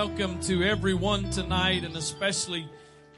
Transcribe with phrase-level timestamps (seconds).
[0.00, 2.66] welcome to everyone tonight, and especially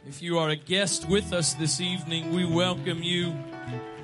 [0.05, 3.33] if you are a guest with us this evening, we welcome you.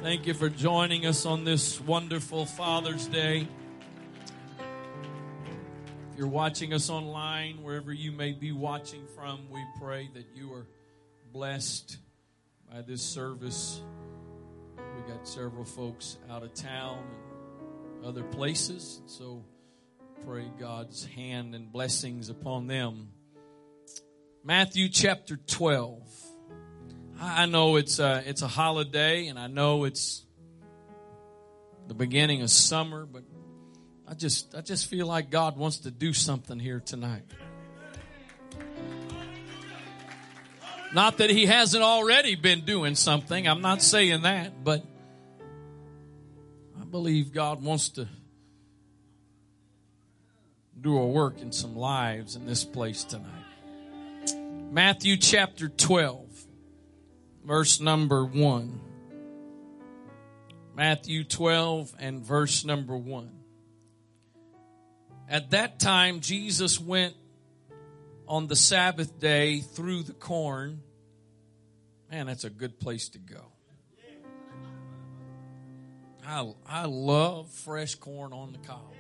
[0.00, 3.48] Thank you for joining us on this wonderful Father's Day.
[6.12, 10.52] If you're watching us online, wherever you may be watching from, we pray that you
[10.52, 10.68] are
[11.32, 11.98] blessed
[12.70, 13.80] by this service.
[14.76, 17.02] We got several folks out of town
[17.96, 19.42] and other places, so
[20.24, 23.08] pray God's hand and blessings upon them.
[24.44, 26.02] Matthew chapter 12.
[27.20, 30.24] I know it's a, it's a holiday and I know it's
[31.86, 33.22] the beginning of summer, but
[34.06, 37.24] I just, I just feel like God wants to do something here tonight.
[40.92, 43.46] Not that he hasn't already been doing something.
[43.46, 44.84] I'm not saying that, but
[46.80, 48.08] I believe God wants to
[50.80, 53.28] do a work in some lives in this place tonight.
[54.70, 56.26] Matthew chapter 12,
[57.44, 58.80] verse number 1.
[60.76, 63.30] Matthew 12 and verse number 1.
[65.28, 67.14] At that time, Jesus went
[68.28, 70.82] on the Sabbath day through the corn.
[72.10, 73.52] Man, that's a good place to go.
[76.26, 78.92] I, I love fresh corn on the cob.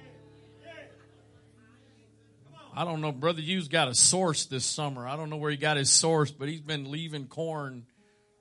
[2.78, 5.04] I don't know, Brother Hughes got a source this summer.
[5.04, 7.86] I don't know where he got his source, but he's been leaving corn,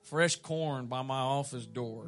[0.04, 2.04] fresh corn by my office door.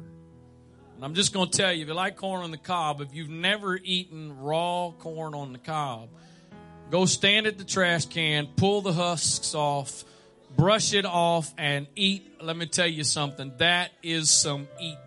[0.95, 3.13] And I'm just going to tell you, if you like corn on the cob, if
[3.13, 6.07] you've never eaten raw corn on the cob,
[6.89, 10.05] go stand at the trash can, pull the husks off,
[10.55, 12.41] brush it off, and eat.
[12.41, 13.51] Let me tell you something.
[13.57, 14.97] That is some eating.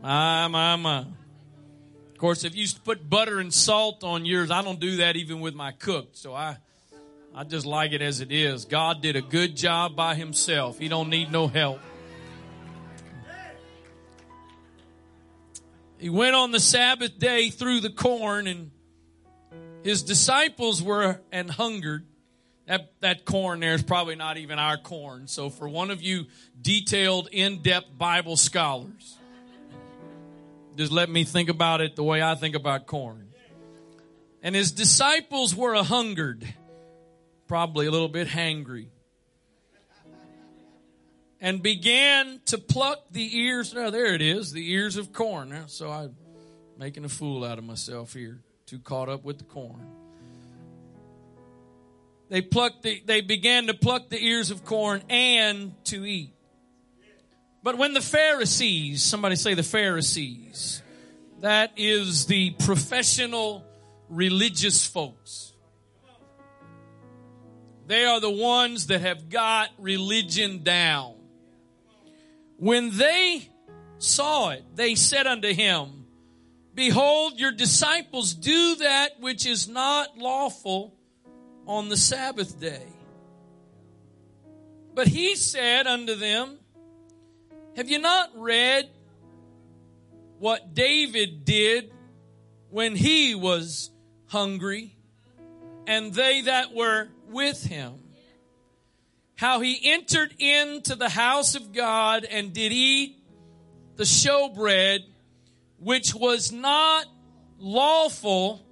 [0.00, 1.04] My, my, my.
[2.16, 5.40] Of course, if you put butter and salt on yours, I don't do that even
[5.40, 6.16] with my cooked.
[6.16, 6.56] So I,
[7.34, 8.64] I just like it as it is.
[8.64, 10.78] God did a good job by himself.
[10.78, 11.78] He don't need no help.
[15.98, 18.70] He went on the Sabbath day through the corn and
[19.84, 22.06] his disciples were and hungered.
[22.64, 25.28] That, that corn there is probably not even our corn.
[25.28, 26.24] So for one of you
[26.62, 29.18] detailed, in-depth Bible scholars,
[30.76, 33.28] just let me think about it the way I think about corn.
[34.42, 36.46] And his disciples were a hungered,
[37.48, 38.86] probably a little bit hangry,
[41.40, 43.74] and began to pluck the ears.
[43.74, 45.64] Now, there it is, the ears of corn.
[45.66, 46.14] So I'm
[46.78, 49.84] making a fool out of myself here, too caught up with the corn.
[52.28, 56.35] They plucked the, they began to pluck the ears of corn and to eat.
[57.66, 60.84] But when the Pharisees, somebody say the Pharisees,
[61.40, 63.64] that is the professional
[64.08, 65.52] religious folks.
[67.88, 71.16] They are the ones that have got religion down.
[72.56, 73.50] When they
[73.98, 76.06] saw it, they said unto him,
[76.72, 80.94] Behold, your disciples do that which is not lawful
[81.66, 82.86] on the Sabbath day.
[84.94, 86.60] But he said unto them,
[87.76, 88.88] have you not read
[90.38, 91.92] what David did
[92.70, 93.90] when he was
[94.28, 94.96] hungry
[95.86, 97.98] and they that were with him?
[99.34, 103.18] How he entered into the house of God and did eat
[103.96, 105.00] the showbread,
[105.78, 107.04] which was not
[107.58, 108.66] lawful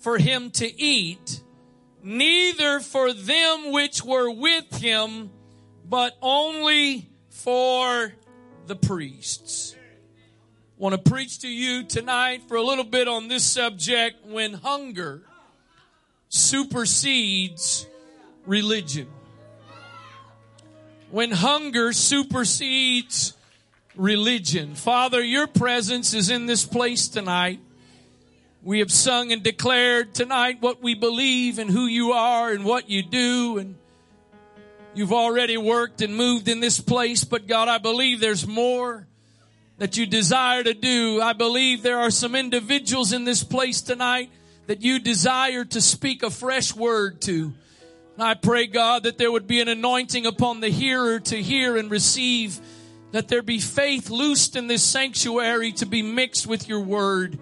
[0.00, 1.42] for him to eat,
[2.02, 5.30] neither for them which were with him,
[5.88, 8.12] but only for
[8.66, 9.76] the priests.
[10.76, 15.22] Want to preach to you tonight for a little bit on this subject when hunger
[16.28, 17.86] supersedes
[18.44, 19.06] religion.
[21.10, 23.34] When hunger supersedes
[23.94, 24.74] religion.
[24.74, 27.60] Father, your presence is in this place tonight.
[28.62, 32.90] We have sung and declared tonight what we believe and who you are and what
[32.90, 33.76] you do and
[34.94, 39.08] You've already worked and moved in this place, but God, I believe there's more
[39.78, 41.20] that you desire to do.
[41.20, 44.30] I believe there are some individuals in this place tonight
[44.68, 47.52] that you desire to speak a fresh word to.
[48.16, 51.90] I pray, God, that there would be an anointing upon the hearer to hear and
[51.90, 52.60] receive,
[53.10, 57.36] that there be faith loosed in this sanctuary to be mixed with your word,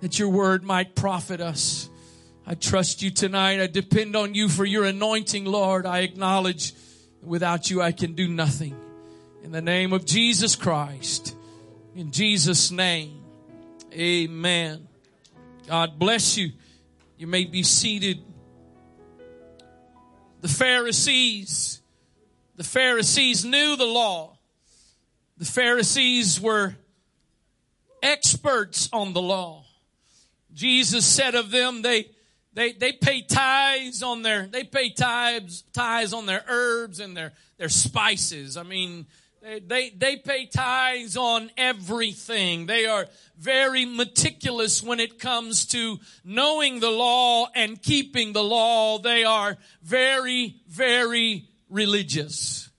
[0.00, 1.88] that your word might profit us.
[2.44, 3.60] I trust you tonight.
[3.60, 5.86] I depend on you for your anointing, Lord.
[5.86, 6.74] I acknowledge
[7.26, 8.76] Without you, I can do nothing.
[9.42, 11.34] In the name of Jesus Christ.
[11.96, 13.20] In Jesus' name.
[13.92, 14.86] Amen.
[15.66, 16.52] God bless you.
[17.18, 18.22] You may be seated.
[20.40, 21.82] The Pharisees,
[22.54, 24.38] the Pharisees knew the law.
[25.38, 26.76] The Pharisees were
[28.02, 29.64] experts on the law.
[30.54, 32.08] Jesus said of them, they,
[32.56, 37.34] they, they pay tithes on their, they pay tithes, tithes on their herbs and their,
[37.58, 38.56] their spices.
[38.56, 39.04] I mean,
[39.42, 42.64] they, they, they pay tithes on everything.
[42.64, 49.00] They are very meticulous when it comes to knowing the law and keeping the law.
[49.00, 52.70] They are very, very religious.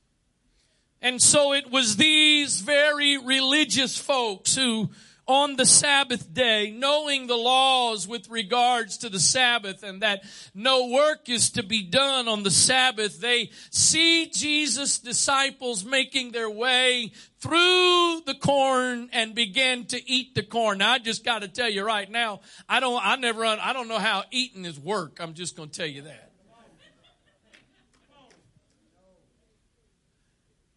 [1.04, 4.90] And so it was these very religious folks who
[5.28, 10.24] on the Sabbath day, knowing the laws with regards to the Sabbath and that
[10.56, 16.50] no work is to be done on the Sabbath, they see Jesus' disciples making their
[16.50, 20.78] way through the corn and begin to eat the corn.
[20.78, 22.40] Now I just got to tell you right now,
[22.70, 25.18] I don't, I never, I don't know how eating is work.
[25.20, 26.32] I'm just going to tell you that.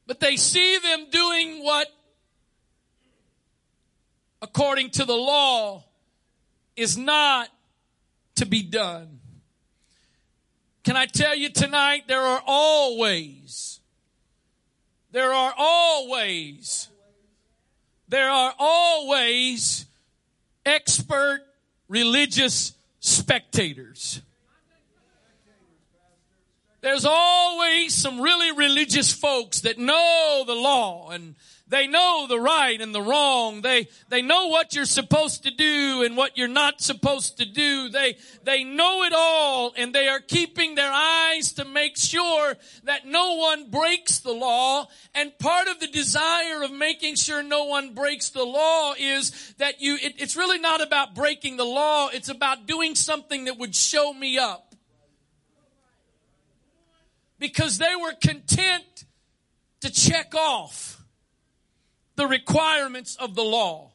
[0.06, 1.87] But they see them doing what
[4.42, 5.84] according to the law
[6.76, 7.48] is not
[8.37, 9.20] to be done.
[10.82, 13.81] Can I tell you tonight, there are always,
[15.12, 16.88] there are always,
[18.08, 19.84] there are always
[20.64, 21.42] expert
[21.88, 24.22] religious spectators.
[26.81, 31.34] There's always some really religious folks that know the law and
[31.70, 33.62] they know the right and the wrong.
[33.62, 37.88] They, they know what you're supposed to do and what you're not supposed to do.
[37.88, 43.06] They, they know it all and they are keeping their eyes to make sure that
[43.06, 44.88] no one breaks the law.
[45.14, 49.81] And part of the desire of making sure no one breaks the law is that
[49.81, 52.08] you, it, it's really not about breaking the law.
[52.12, 54.75] It's about doing something that would show me up.
[57.38, 59.05] Because they were content
[59.82, 61.00] to check off
[62.20, 63.90] the requirements of the law.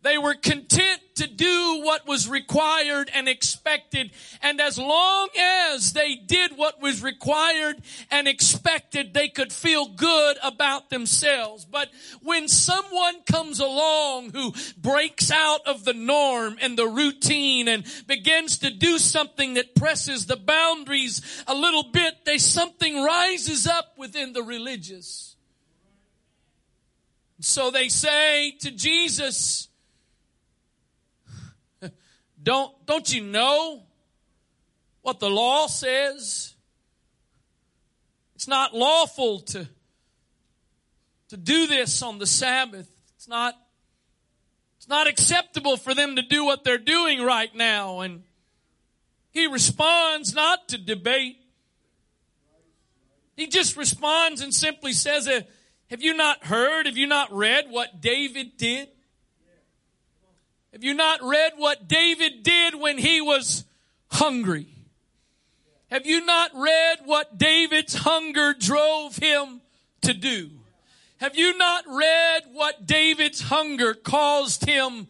[0.00, 4.10] They were content to do what was required and expected.
[4.40, 7.76] And as long as they did what was required
[8.10, 11.66] and expected, they could feel good about themselves.
[11.66, 11.90] But
[12.22, 18.60] when someone comes along who breaks out of the norm and the routine and begins
[18.60, 24.32] to do something that presses the boundaries a little bit, they something rises up within
[24.32, 25.31] the religious.
[27.44, 29.68] So they say to Jesus,
[32.40, 33.82] don't, don't you know
[35.02, 36.54] what the law says?
[38.36, 39.68] It's not lawful to,
[41.30, 42.88] to do this on the Sabbath.
[43.16, 43.56] It's not,
[44.76, 48.00] it's not acceptable for them to do what they're doing right now.
[48.00, 48.22] And
[49.32, 51.38] he responds not to debate.
[53.34, 55.28] He just responds and simply says,
[55.92, 56.86] have you not heard?
[56.86, 58.88] Have you not read what David did?
[60.72, 63.66] Have you not read what David did when he was
[64.10, 64.68] hungry?
[65.90, 69.60] Have you not read what David's hunger drove him
[70.00, 70.48] to do?
[71.18, 75.08] Have you not read what David's hunger caused him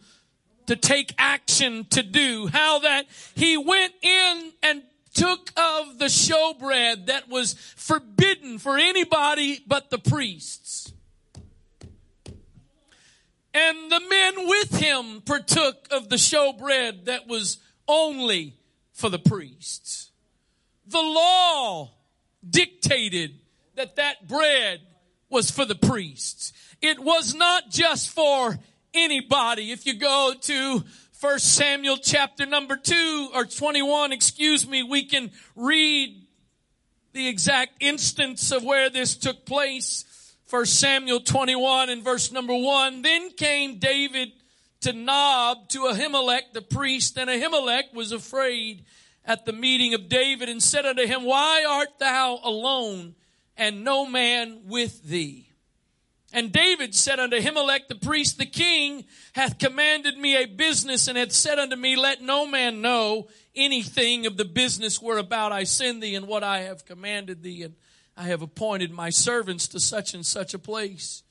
[0.65, 2.47] to take action to do?
[2.47, 3.05] How that
[3.35, 9.99] he went in and took of the showbread that was forbidden for anybody but the
[9.99, 10.91] priests.
[13.53, 18.55] And the men with him partook of the showbread that was only
[18.93, 20.11] for the priests.
[20.87, 21.91] The law
[22.47, 23.39] dictated
[23.75, 24.81] that that bread
[25.29, 26.53] was for the priests.
[26.81, 28.57] It was not just for
[28.93, 29.71] anybody.
[29.71, 30.83] If you go to
[31.23, 36.21] First Samuel chapter number 2 or 21, excuse me, we can read
[37.13, 40.03] the exact instance of where this took place.
[40.47, 43.03] First Samuel 21 and verse number 1.
[43.03, 44.33] Then came David
[44.81, 48.83] to Nob to Ahimelech the priest, and Ahimelech was afraid
[49.23, 53.15] at the meeting of David and said unto him, Why art thou alone
[53.55, 55.52] and no man with thee?
[56.35, 61.15] And David said unto Ahimelech the priest, the king hath commanded me a business and
[61.15, 66.01] hath said unto me, let no man know anything of the business whereabout I send
[66.01, 67.61] thee and what I have commanded thee.
[67.61, 67.75] And
[68.17, 71.21] I have appointed my servants to such and such a place.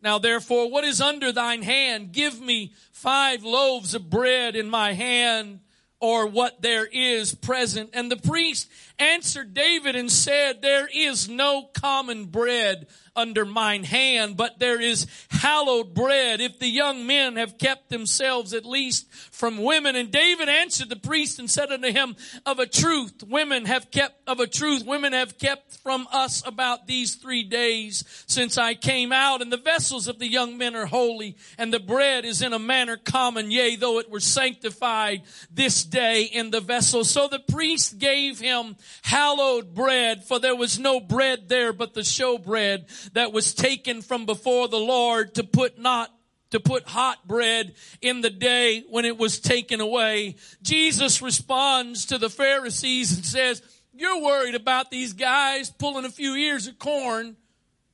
[0.00, 2.12] Now therefore, what is under thine hand?
[2.12, 5.60] Give me five loaves of bread in my hand
[6.00, 7.90] or what there is present.
[7.92, 8.68] And the priest
[9.02, 15.06] answered David and said, There is no common bread under mine hand, but there is
[15.28, 19.96] hallowed bread if the young men have kept themselves at least from women.
[19.96, 22.16] And David answered the priest and said unto him,
[22.46, 26.86] of a truth, women have kept, of a truth, women have kept from us about
[26.86, 30.86] these three days since I came out and the vessels of the young men are
[30.86, 35.84] holy and the bread is in a manner common, yea, though it were sanctified this
[35.84, 37.04] day in the vessel.
[37.04, 42.04] So the priest gave him hallowed bread for there was no bread there but the
[42.04, 46.10] show bread that was taken from before the Lord to put not
[46.50, 50.36] to put hot bread in the day when it was taken away.
[50.60, 53.62] Jesus responds to the Pharisees and says,
[53.94, 57.36] you're worried about these guys pulling a few ears of corn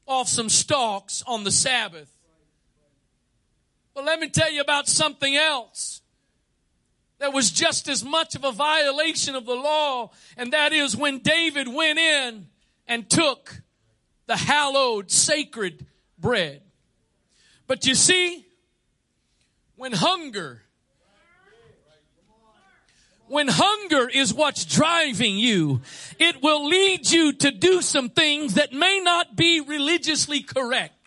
[0.07, 2.11] off some stalks on the Sabbath.
[3.95, 5.98] But let me tell you about something else
[7.19, 11.19] that was just as much of a violation of the law, and that is when
[11.19, 12.47] David went in
[12.87, 13.63] and took
[14.27, 15.87] the hallowed, sacred
[16.19, 16.63] bread.
[17.67, 18.47] But you see,
[19.77, 20.63] when hunger,
[23.27, 25.83] when hunger is what's driving you,
[26.19, 30.98] it will lead you to do some things that may not be religiously correct.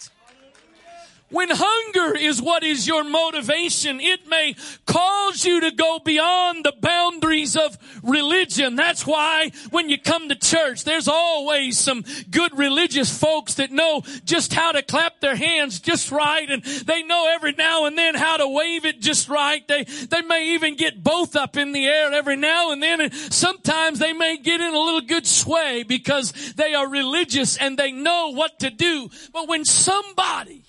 [1.32, 4.54] When hunger is what is your motivation, it may
[4.86, 8.76] cause you to go beyond the boundaries of religion.
[8.76, 14.04] That's why when you come to church, there's always some good religious folks that know
[14.26, 18.14] just how to clap their hands just right and they know every now and then
[18.16, 19.66] how to wave it just right.
[19.70, 23.14] They, they may even get both up in the air every now and then and
[23.14, 27.94] sometimes they may get in a little good sway because they are religious and they
[27.94, 29.10] know what to do.
[29.32, 30.64] But when somebody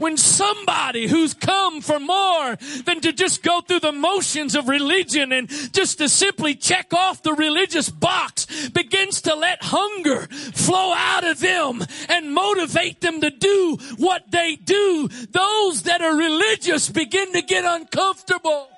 [0.00, 5.30] when somebody who's come for more than to just go through the motions of religion
[5.30, 11.24] and just to simply check off the religious box begins to let hunger flow out
[11.24, 17.32] of them and motivate them to do what they do, those that are religious begin
[17.32, 18.68] to get uncomfortable.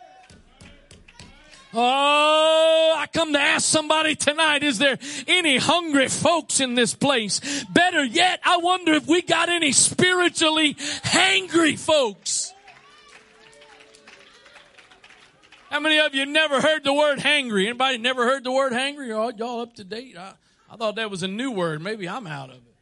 [1.75, 7.65] Oh, I come to ask somebody tonight, is there any hungry folks in this place?
[7.71, 12.53] Better yet, I wonder if we got any spiritually hangry folks.
[15.71, 17.67] How many of you never heard the word hangry?
[17.67, 19.09] Anybody never heard the word hangry?
[19.09, 20.19] Y'all, y'all up to date?
[20.19, 20.35] I,
[20.71, 21.81] I thought that was a new word.
[21.81, 22.75] Maybe I'm out of it.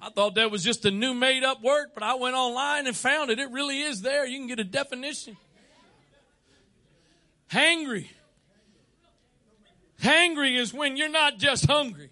[0.00, 2.96] I thought that was just a new made up word, but I went online and
[2.96, 3.38] found it.
[3.38, 4.24] It really is there.
[4.24, 5.36] You can get a definition.
[7.50, 8.08] Hangry.
[10.02, 12.10] Hangry is when you're not just hungry.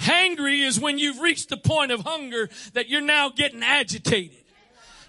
[0.00, 4.41] Hangry is when you've reached the point of hunger that you're now getting agitated.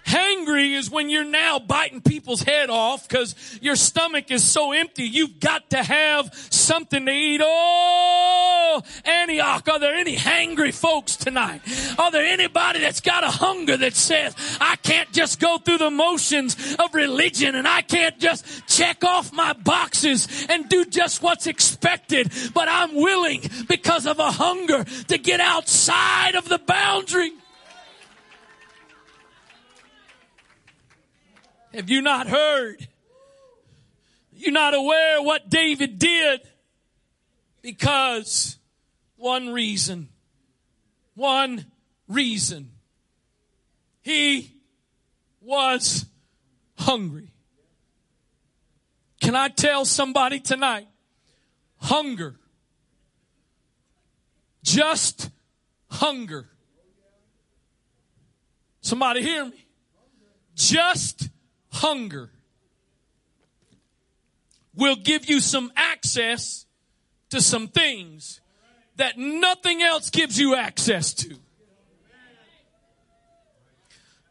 [0.06, 5.04] Hangry is when you're now biting people's head off because your stomach is so empty.
[5.04, 7.40] You've got to have something to eat.
[7.42, 11.62] Oh, Antioch, are there any hangry folks tonight?
[11.98, 15.90] Are there anybody that's got a hunger that says, I can't just go through the
[15.90, 21.46] motions of religion and I can't just check off my boxes and do just what's
[21.46, 27.32] expected, but I'm willing because of a hunger to get outside of the boundary.
[31.74, 32.86] Have you not heard?
[34.32, 36.40] You're not aware what David did
[37.62, 38.58] because
[39.16, 40.08] one reason,
[41.16, 41.66] one
[42.06, 42.70] reason.
[44.02, 44.52] He
[45.40, 46.06] was
[46.78, 47.32] hungry.
[49.20, 50.86] Can I tell somebody tonight?
[51.78, 52.36] Hunger.
[54.62, 55.28] Just
[55.90, 56.48] hunger.
[58.80, 59.66] Somebody hear me?
[60.54, 61.30] Just
[61.74, 62.30] hunger
[64.74, 66.66] will give you some access
[67.30, 68.40] to some things
[68.96, 71.36] that nothing else gives you access to.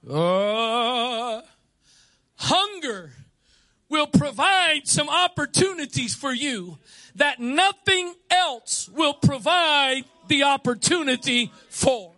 [0.10, 1.42] Uh,
[2.36, 3.12] hunger
[3.90, 6.78] will provide some opportunities for you
[7.16, 12.13] that nothing else will provide the opportunity for.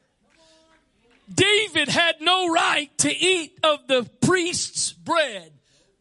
[1.36, 5.52] David had no right to eat of the priest's bread,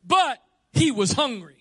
[0.06, 0.38] but
[0.72, 1.54] he was hungry.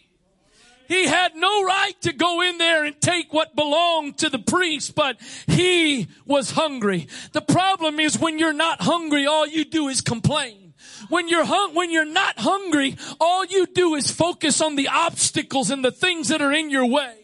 [0.88, 4.94] He had no right to go in there and take what belonged to the priest,
[4.94, 7.08] but he was hungry.
[7.32, 10.74] The problem is when you're not hungry, all you do is complain.
[11.10, 15.72] When you're hung, when you're not hungry, all you do is focus on the obstacles
[15.72, 17.23] and the things that are in your way.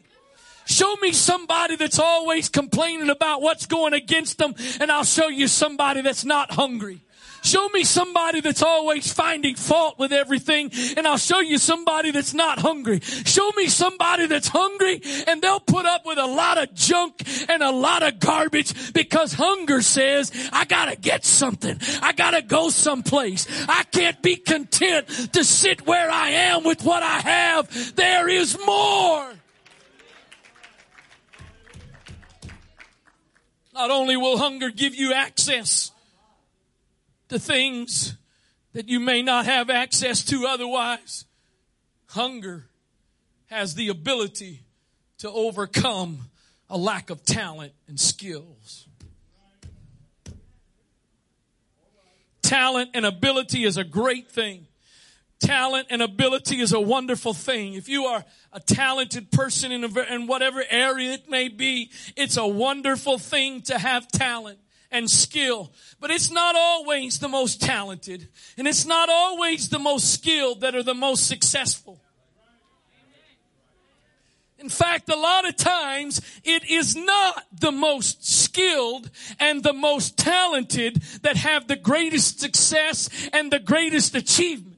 [0.70, 5.48] Show me somebody that's always complaining about what's going against them and I'll show you
[5.48, 7.02] somebody that's not hungry.
[7.42, 12.36] Show me somebody that's always finding fault with everything and I'll show you somebody that's
[12.36, 13.00] not hungry.
[13.00, 17.64] Show me somebody that's hungry and they'll put up with a lot of junk and
[17.64, 21.80] a lot of garbage because hunger says, I gotta get something.
[22.04, 23.48] I gotta go someplace.
[23.68, 27.96] I can't be content to sit where I am with what I have.
[27.96, 29.39] There is more.
[33.80, 35.92] Not only will hunger give you access
[37.30, 38.14] to things
[38.74, 41.24] that you may not have access to otherwise,
[42.08, 42.66] hunger
[43.46, 44.66] has the ability
[45.20, 46.30] to overcome
[46.70, 48.86] a lack of talent and skills.
[52.42, 54.68] Talent and ability is a great thing.
[55.40, 57.74] Talent and ability is a wonderful thing.
[57.74, 62.36] If you are a talented person in, a, in whatever area it may be, it's
[62.36, 64.60] a wonderful thing to have talent
[64.92, 65.72] and skill.
[66.00, 68.28] But it's not always the most talented
[68.58, 72.02] and it's not always the most skilled that are the most successful.
[74.58, 80.18] In fact, a lot of times it is not the most skilled and the most
[80.18, 84.69] talented that have the greatest success and the greatest achievement.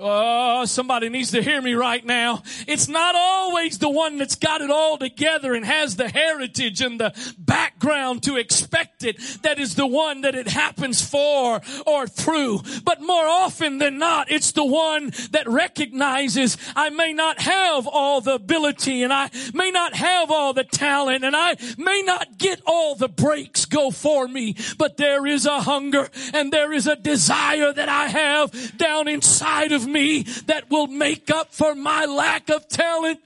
[0.00, 2.44] Oh, somebody needs to hear me right now.
[2.68, 7.00] It's not always the one that's got it all together and has the heritage and
[7.00, 12.60] the background to expect it that is the one that it happens for or through.
[12.84, 18.20] But more often than not, it's the one that recognizes I may not have all
[18.20, 22.62] the ability and I may not have all the talent and I may not get
[22.66, 26.94] all the breaks go for me, but there is a hunger and there is a
[26.94, 32.50] desire that I have down inside of me that will make up for my lack
[32.50, 33.20] of talent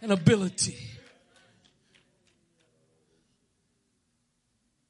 [0.00, 0.76] and ability.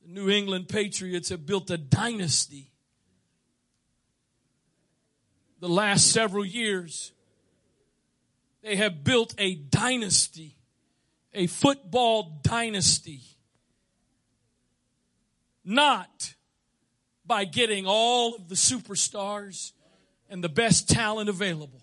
[0.02, 2.70] The New England Patriots have built a dynasty
[5.60, 7.12] the last several years.
[8.62, 10.56] They have built a dynasty,
[11.32, 13.20] a football dynasty.
[15.64, 16.34] Not
[17.24, 19.72] by getting all of the superstars
[20.30, 21.82] and the best talent available.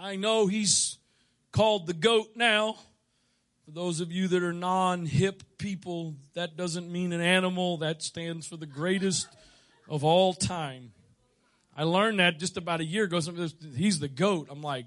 [0.00, 0.98] I know he's
[1.50, 2.76] called the GOAT now.
[3.64, 8.02] For those of you that are non hip people, that doesn't mean an animal, that
[8.02, 9.28] stands for the greatest
[9.88, 10.92] of all time.
[11.76, 13.20] I learned that just about a year ago.
[13.76, 14.48] He's the GOAT.
[14.50, 14.86] I'm like,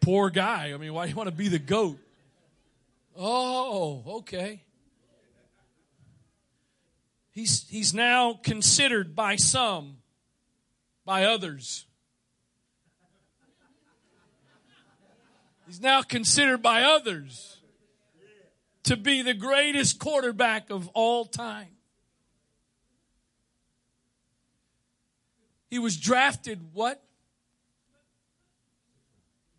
[0.00, 0.72] poor guy.
[0.72, 1.98] I mean, why do you want to be the GOAT?
[3.16, 4.62] Oh, okay.
[7.34, 9.96] He's, he's now considered by some,
[11.04, 11.86] by others.
[15.66, 17.56] He's now considered by others
[18.84, 21.68] to be the greatest quarterback of all time.
[25.70, 27.02] He was drafted what?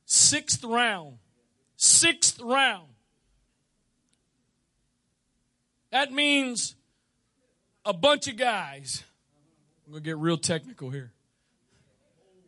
[0.06, 1.18] Sixth round.
[1.76, 2.88] Sixth round.
[5.92, 6.76] That means
[7.86, 9.04] a bunch of guys.
[9.86, 11.12] I'm going to get real technical here.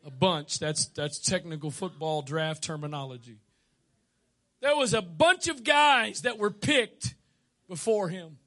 [0.06, 0.60] A bunch.
[0.60, 3.38] That's, that's technical football draft terminology.
[4.62, 7.14] There was a bunch of guys that were picked
[7.68, 8.38] before him.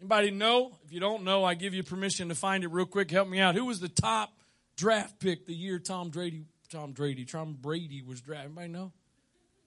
[0.00, 0.72] Anybody know?
[0.84, 3.10] If you don't know, I give you permission to find it real quick.
[3.10, 3.54] Help me out.
[3.54, 4.32] Who was the top
[4.76, 8.46] draft pick the year Tom Brady, Tom Brady, Tom Brady was drafted?
[8.46, 8.92] Anybody know?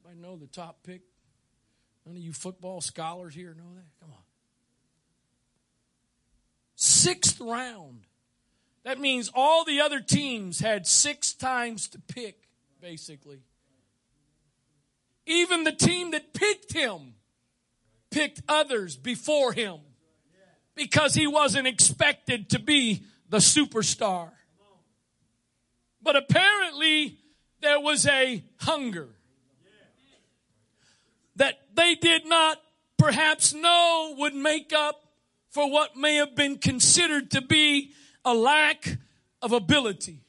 [0.04, 1.04] Anybody know the top pick?
[2.06, 3.86] None of you football scholars here know that?
[4.02, 4.25] Come on.
[7.06, 8.08] Sixth round.
[8.84, 12.36] That means all the other teams had six times to pick,
[12.82, 13.42] basically.
[15.28, 17.14] Even the team that picked him
[18.10, 19.82] picked others before him
[20.74, 24.32] because he wasn't expected to be the superstar.
[26.02, 27.20] But apparently,
[27.62, 29.10] there was a hunger
[31.36, 32.58] that they did not
[32.98, 35.05] perhaps know would make up
[35.56, 37.94] for what may have been considered to be
[38.26, 38.98] a lack
[39.42, 40.25] of ability.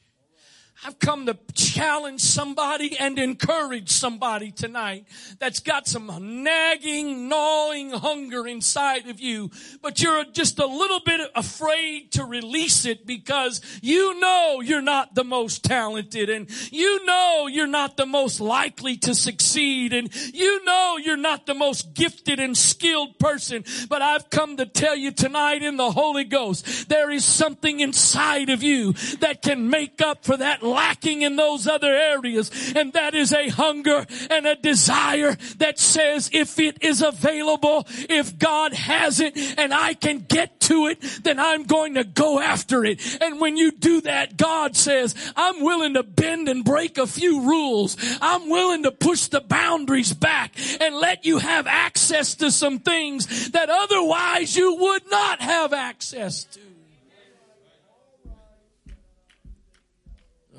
[0.87, 5.05] I've come to challenge somebody and encourage somebody tonight
[5.37, 6.09] that's got some
[6.43, 12.85] nagging, gnawing hunger inside of you, but you're just a little bit afraid to release
[12.85, 18.05] it because you know you're not the most talented and you know you're not the
[18.05, 23.65] most likely to succeed and you know you're not the most gifted and skilled person.
[23.89, 28.49] But I've come to tell you tonight in the Holy Ghost, there is something inside
[28.49, 32.51] of you that can make up for that lacking in those other areas.
[32.75, 38.37] And that is a hunger and a desire that says if it is available, if
[38.37, 42.85] God has it and I can get to it, then I'm going to go after
[42.85, 43.01] it.
[43.21, 47.41] And when you do that, God says, I'm willing to bend and break a few
[47.41, 47.97] rules.
[48.21, 53.51] I'm willing to push the boundaries back and let you have access to some things
[53.51, 56.76] that otherwise you would not have access to.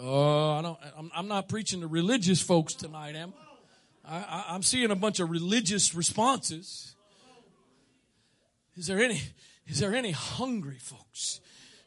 [0.01, 3.33] Oh, I don't, I'm, I'm not preaching to religious folks tonight, am
[4.07, 4.19] I?
[4.19, 6.95] I, eye'm seeing a bunch of religious responses.
[8.77, 9.21] Is there any,
[9.67, 11.41] is there any hungry folks?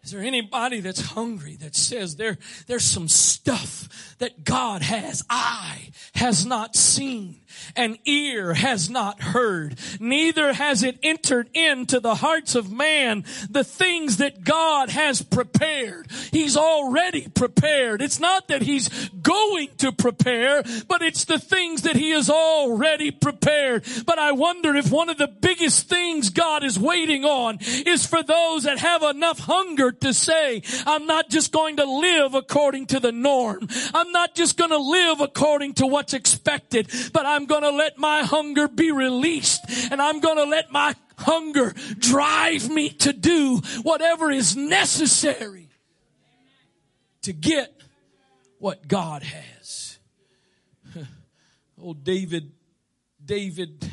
[0.03, 5.91] Is there anybody that's hungry that says there, there's some stuff that God has, I
[6.15, 7.41] has not seen
[7.75, 13.63] and ear has not heard, neither has it entered into the hearts of man the
[13.63, 16.07] things that God has prepared.
[16.31, 18.01] He's already prepared.
[18.01, 23.11] It's not that he's going to prepare, but it's the things that he has already
[23.11, 23.85] prepared.
[24.05, 28.23] But I wonder if one of the biggest things God is waiting on is for
[28.23, 32.99] those that have enough hunger to say, I'm not just going to live according to
[32.99, 33.67] the norm.
[33.93, 37.97] I'm not just going to live according to what's expected, but I'm going to let
[37.97, 43.61] my hunger be released and I'm going to let my hunger drive me to do
[43.83, 45.69] whatever is necessary
[47.23, 47.81] to get
[48.59, 49.99] what God has.
[51.83, 52.51] Oh, David,
[53.25, 53.91] David,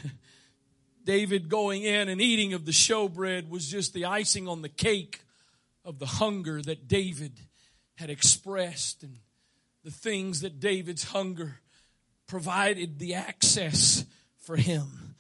[1.05, 5.23] David going in and eating of the showbread was just the icing on the cake
[5.87, 7.41] of the hunger that David
[7.95, 9.21] had expressed and
[9.85, 11.61] the things that David's hunger
[12.29, 14.05] provided the access
[14.39, 15.17] for him.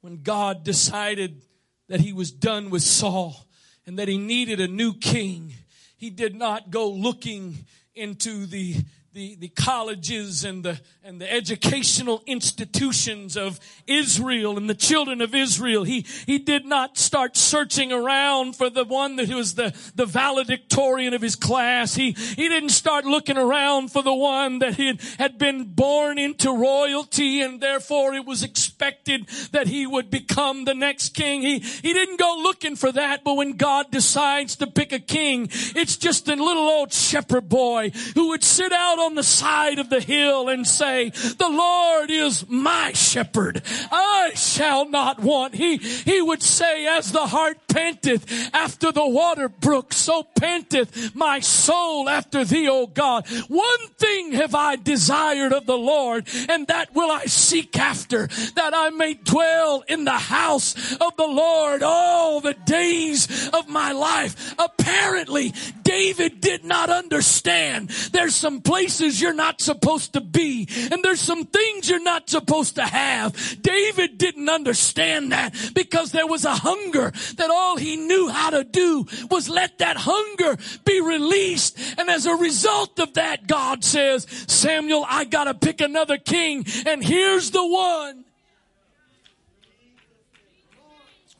[0.00, 1.42] When God decided
[1.88, 3.46] that he was done with Saul
[3.86, 5.52] and that he needed a new king,
[5.96, 8.76] he did not go looking into the
[9.12, 15.34] the, the colleges and the, and the educational institutions of Israel and the children of
[15.34, 15.84] Israel.
[15.84, 21.12] He, he did not start searching around for the one that was the, the valedictorian
[21.12, 21.94] of his class.
[21.94, 26.50] He, he didn't start looking around for the one that had, had been born into
[26.50, 31.42] royalty and therefore it was expected that he would become the next king.
[31.42, 35.50] He, he didn't go looking for that, but when God decides to pick a king,
[35.52, 39.90] it's just a little old shepherd boy who would sit out on the side of
[39.90, 43.62] the hill and say, the Lord is my shepherd.
[43.90, 45.54] I shall not want.
[45.54, 51.40] He, he would say, as the heart panteth after the water brook, so panteth my
[51.40, 53.26] soul after thee, O God.
[53.48, 58.72] One thing have I desired of the Lord, and that will I seek after, that
[58.74, 64.54] I may dwell in the house of the Lord all the days of my life.
[64.58, 65.52] Apparently,
[65.92, 67.90] David did not understand.
[68.12, 70.66] There's some places you're not supposed to be.
[70.90, 73.60] And there's some things you're not supposed to have.
[73.60, 78.64] David didn't understand that because there was a hunger that all he knew how to
[78.64, 81.78] do was let that hunger be released.
[81.98, 87.04] And as a result of that, God says, Samuel, I gotta pick another king and
[87.04, 88.24] here's the one.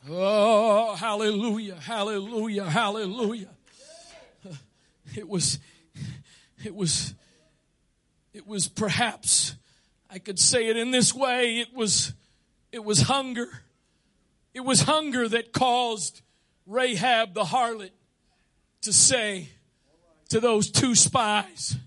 [0.07, 3.49] Oh, hallelujah, hallelujah, hallelujah.
[5.15, 5.59] It was,
[6.63, 7.13] it was
[8.33, 9.55] it was perhaps,
[10.09, 12.13] I could say it in this way, it was,
[12.71, 13.47] it was hunger.
[14.53, 16.21] It was hunger that caused
[16.65, 17.91] Rahab the harlot
[18.81, 19.49] to say
[20.29, 21.77] to those two spies,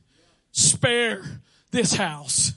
[0.53, 1.41] spare
[1.73, 2.53] this house.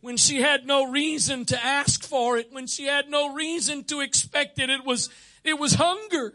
[0.00, 4.00] When she had no reason to ask for it, when she had no reason to
[4.00, 5.10] expect it, it was,
[5.44, 6.34] it was hunger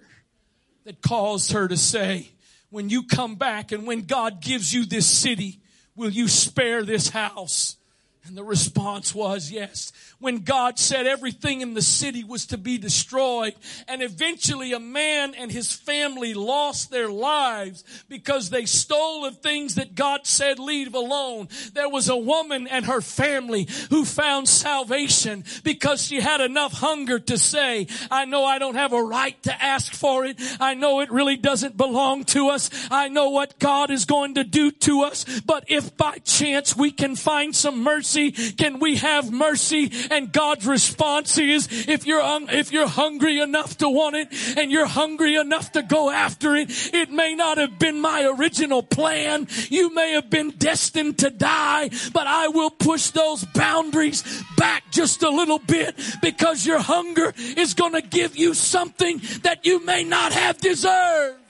[0.86, 2.31] that caused her to say,
[2.72, 5.62] when you come back and when God gives you this city,
[5.96, 7.78] Will you spare this house?
[8.26, 12.78] And the response was yes when God said everything in the city was to be
[12.78, 13.56] destroyed.
[13.88, 19.76] And eventually a man and his family lost their lives because they stole the things
[19.76, 21.50] that God said leave alone.
[21.74, 27.18] There was a woman and her family who found salvation because she had enough hunger
[27.18, 30.38] to say, I know I don't have a right to ask for it.
[30.60, 32.70] I know it really doesn't belong to us.
[32.92, 35.42] I know what God is going to do to us.
[35.42, 40.67] But if by chance we can find some mercy, can we have mercy and God's
[40.67, 45.36] response is, if you're, un- if you're hungry enough to want it and you're hungry
[45.36, 49.47] enough to go after it, it may not have been my original plan.
[49.69, 54.24] You may have been destined to die, but I will push those boundaries
[54.58, 59.65] back just a little bit because your hunger is going to give you something that
[59.65, 61.41] you may not have deserved.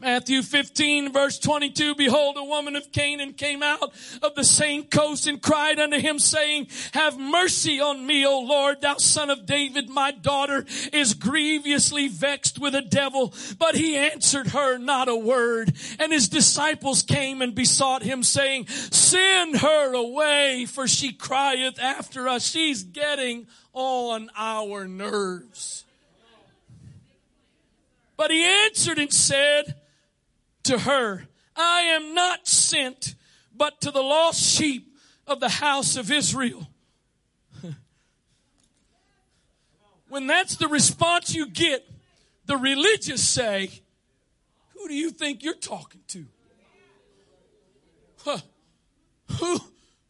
[0.00, 5.26] Matthew 15 verse 22, behold, a woman of Canaan came out of the same coast
[5.26, 9.88] and cried unto him saying, have mercy on me, O Lord, thou son of David,
[9.88, 13.34] my daughter is grievously vexed with a devil.
[13.58, 15.74] But he answered her not a word.
[15.98, 22.28] And his disciples came and besought him saying, send her away for she crieth after
[22.28, 22.46] us.
[22.46, 25.84] She's getting on our nerves.
[28.16, 29.76] But he answered and said,
[30.64, 31.24] to her,
[31.56, 33.14] I am not sent
[33.58, 34.94] but to the lost sheep
[35.26, 36.68] of the house of Israel.
[40.08, 41.86] when that's the response you get,
[42.46, 43.70] the religious say,
[44.74, 46.24] Who do you think you're talking to?
[48.24, 48.38] Huh.
[49.38, 49.58] Who,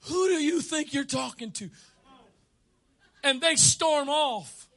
[0.03, 1.71] who do you think you're talking to?
[3.25, 4.69] And they storm off.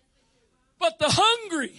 [0.80, 1.74] But the hungry,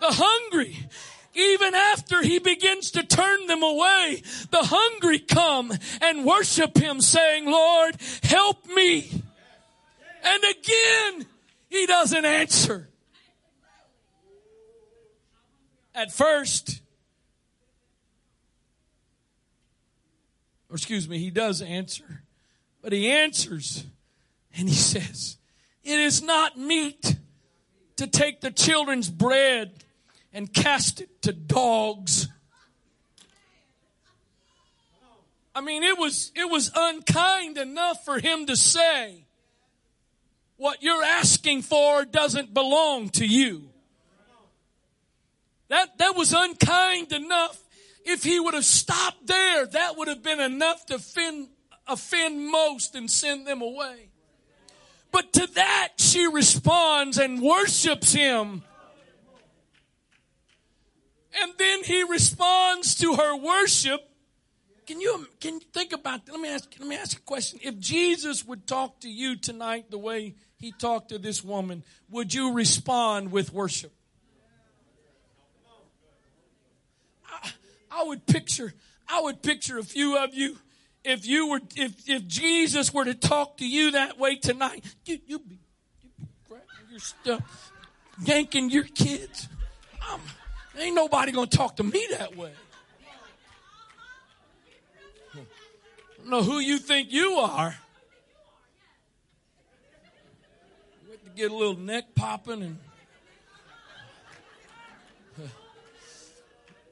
[0.00, 0.88] the hungry,
[1.34, 7.46] even after he begins to turn them away, the hungry come and worship him saying,
[7.46, 9.10] Lord, help me.
[10.22, 11.26] And again,
[11.68, 12.88] he doesn't answer.
[15.94, 16.80] At first,
[20.68, 22.22] or excuse me, he does answer,
[22.82, 23.84] but he answers
[24.56, 25.36] and he says,
[25.82, 27.16] it is not meet
[27.96, 29.72] to take the children's bread
[30.32, 32.28] and cast it to dogs.
[35.54, 39.24] I mean, it was, it was unkind enough for him to say,
[40.56, 43.70] what you're asking for doesn't belong to you.
[45.68, 47.58] That, that was unkind enough.
[48.04, 51.48] If he would have stopped there, that would have been enough to offend,
[51.86, 54.10] offend most and send them away.
[55.12, 58.62] But to that she responds and worships him
[61.38, 64.00] and then he responds to her worship.
[64.86, 66.32] Can you can you think about that?
[66.32, 67.60] Let me ask let me ask a question.
[67.62, 72.34] If Jesus would talk to you tonight the way he talked to this woman, would
[72.34, 73.92] you respond with worship?
[77.24, 77.50] I,
[77.92, 78.74] I would picture
[79.08, 80.56] I would picture a few of you
[81.04, 85.18] if you were if if Jesus were to talk to you that way tonight, you
[85.26, 85.60] you be,
[86.02, 87.72] you be grabbing your stuff,
[88.24, 89.48] yanking your kids.
[90.02, 90.20] I'm,
[90.80, 92.52] Ain't nobody gonna talk to me that way.
[96.24, 97.70] Know who you think you are.
[101.10, 102.78] Have to get a little neck popping and.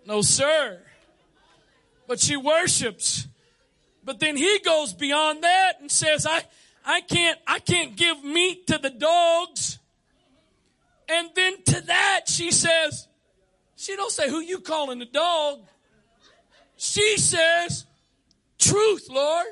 [0.07, 0.81] No, sir.
[2.07, 3.29] But she worships.
[4.03, 6.43] But then he goes beyond that and says, I,
[6.85, 9.79] I can't, I can't give meat to the dogs.
[11.11, 13.07] And then to that she says,
[13.79, 15.61] she don't say, who you calling a dog?
[16.77, 17.87] She says,
[18.59, 19.47] truth, Lord.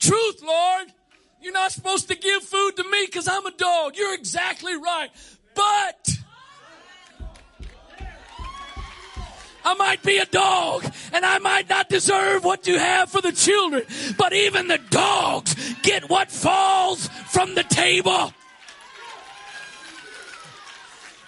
[0.00, 0.88] Truth, Lord.
[1.42, 3.96] You're not supposed to give food to me because I'm a dog.
[3.96, 5.10] You're exactly right.
[5.54, 6.16] But
[9.62, 13.32] I might be a dog and I might not deserve what you have for the
[13.32, 13.82] children,
[14.16, 18.32] but even the dogs get what falls from the table.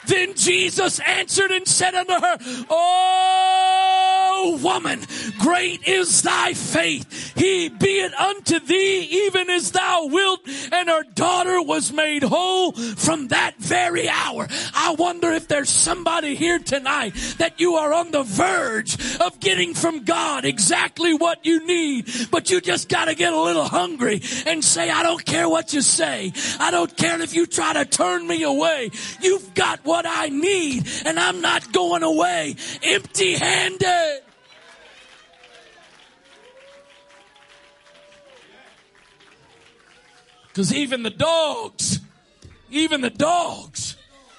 [0.07, 2.39] Then Jesus answered and said unto her,
[2.71, 5.01] Oh woman,
[5.39, 7.37] great is thy faith.
[7.37, 10.41] He be it unto thee even as thou wilt.
[10.73, 14.49] And her daughter was made whole from that very hour.
[14.75, 19.75] I wonder if there's somebody here tonight that you are on the verge of getting
[19.75, 24.65] from God exactly what you need, but you just gotta get a little hungry and
[24.65, 26.33] say, I don't care what you say.
[26.61, 28.91] I don't care if you try to turn me away.
[29.21, 34.23] You've got what what I need and I'm not going away empty handed.
[40.49, 42.01] Because even the dogs,
[42.71, 43.97] even the dogs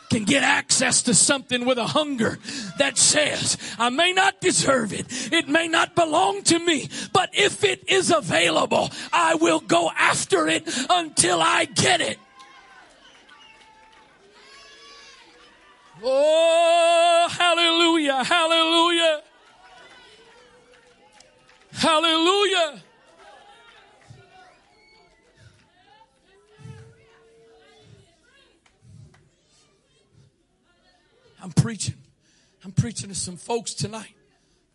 [0.09, 2.37] can get access to something with a hunger
[2.77, 5.05] that says, I may not deserve it.
[5.31, 10.49] It may not belong to me, but if it is available, I will go after
[10.49, 12.19] it until I get it.
[16.07, 19.21] Oh, hallelujah, hallelujah,
[21.73, 22.83] hallelujah.
[31.41, 31.95] I'm preaching.
[32.63, 34.13] I'm preaching to some folks tonight.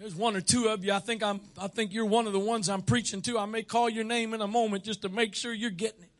[0.00, 0.92] There's one or two of you.
[0.92, 3.38] I think I'm, I think you're one of the ones I'm preaching to.
[3.38, 6.10] I may call your name in a moment just to make sure you're getting it.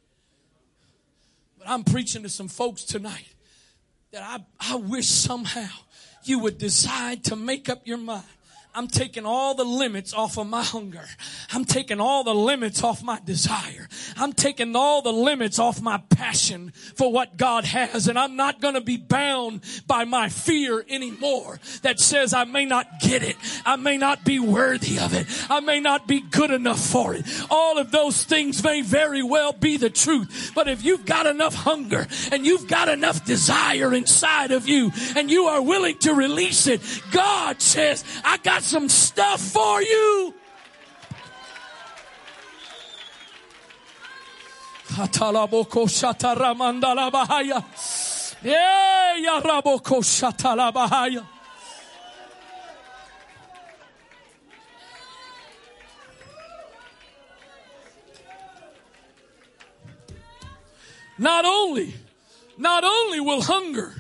[1.59, 3.27] But I'm preaching to some folks tonight
[4.13, 5.69] that I, I wish somehow
[6.25, 8.25] you would decide to make up your mind
[8.73, 11.05] I'm taking all the limits off of my hunger.
[11.53, 13.89] I'm taking all the limits off my desire.
[14.17, 18.07] I'm taking all the limits off my passion for what God has.
[18.07, 22.65] And I'm not going to be bound by my fear anymore that says I may
[22.65, 23.37] not get it.
[23.67, 25.27] I may not be worthy of it.
[25.51, 27.25] I may not be good enough for it.
[27.51, 30.53] All of those things may very well be the truth.
[30.55, 35.29] But if you've got enough hunger and you've got enough desire inside of you and
[35.29, 36.81] you are willing to release it,
[37.11, 40.35] God says, I got got some stuff for you.
[61.19, 61.95] Not only,
[62.59, 63.95] not only will hunger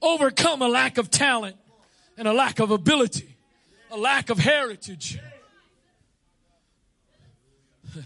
[0.00, 1.56] overcome a lack of talent
[2.16, 3.33] and a lack of ability,
[3.94, 5.18] a lack of heritage.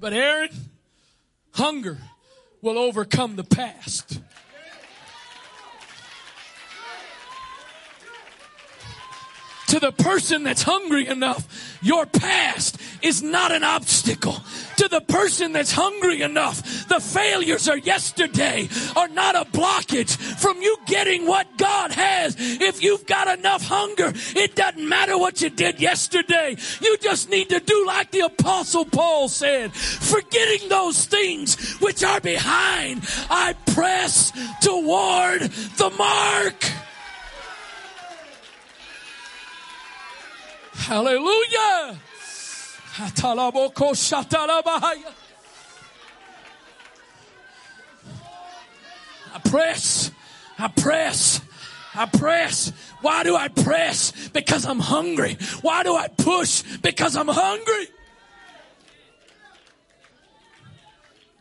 [0.00, 0.50] But Aaron,
[1.52, 1.96] hunger
[2.60, 4.20] will overcome the past.
[9.74, 14.36] To the person that's hungry enough, your past is not an obstacle
[14.76, 16.86] to the person that's hungry enough.
[16.86, 22.36] The failures of yesterday are not a blockage from you getting what God has.
[22.38, 26.56] If you've got enough hunger, it doesn't matter what you did yesterday.
[26.80, 32.20] You just need to do like the apostle Paul said, forgetting those things which are
[32.20, 33.02] behind.
[33.28, 36.83] I press toward the mark.
[40.84, 41.98] Hallelujah.
[49.32, 50.10] I press.
[50.58, 51.40] I press.
[51.94, 52.70] I press.
[53.00, 54.28] Why do I press?
[54.28, 55.38] Because I'm hungry.
[55.62, 56.62] Why do I push?
[56.82, 57.88] Because I'm hungry.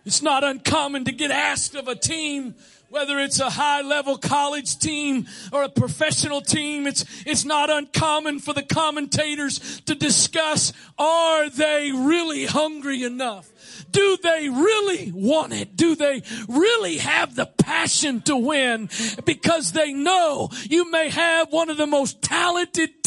[0.05, 2.55] It's not uncommon to get asked of a team
[2.93, 8.37] whether it's a high level college team or a professional team, it's, it's not uncommon
[8.37, 13.49] for the commentators to discuss, are they really hungry enough?
[13.89, 15.75] Do they really want it?
[15.75, 18.89] Do they really have the passion to win?
[19.25, 23.02] Because they know you may have one of the most talented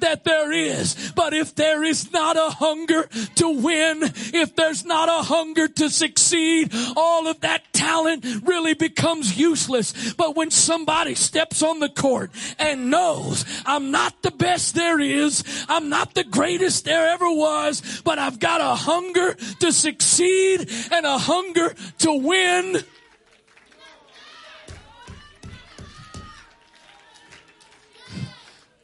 [0.00, 1.12] that there is.
[1.14, 5.90] But if there is not a hunger to win, if there's not a hunger to
[5.90, 10.12] succeed, all of that talent really becomes useless.
[10.14, 15.44] But when somebody steps on the court and knows I'm not the best there is,
[15.68, 21.06] I'm not the greatest there ever was, but I've got a hunger to succeed and
[21.06, 22.84] a hunger to win.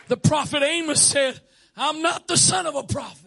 [0.09, 1.41] The prophet Amos said,
[1.77, 3.27] I'm not the son of a prophet.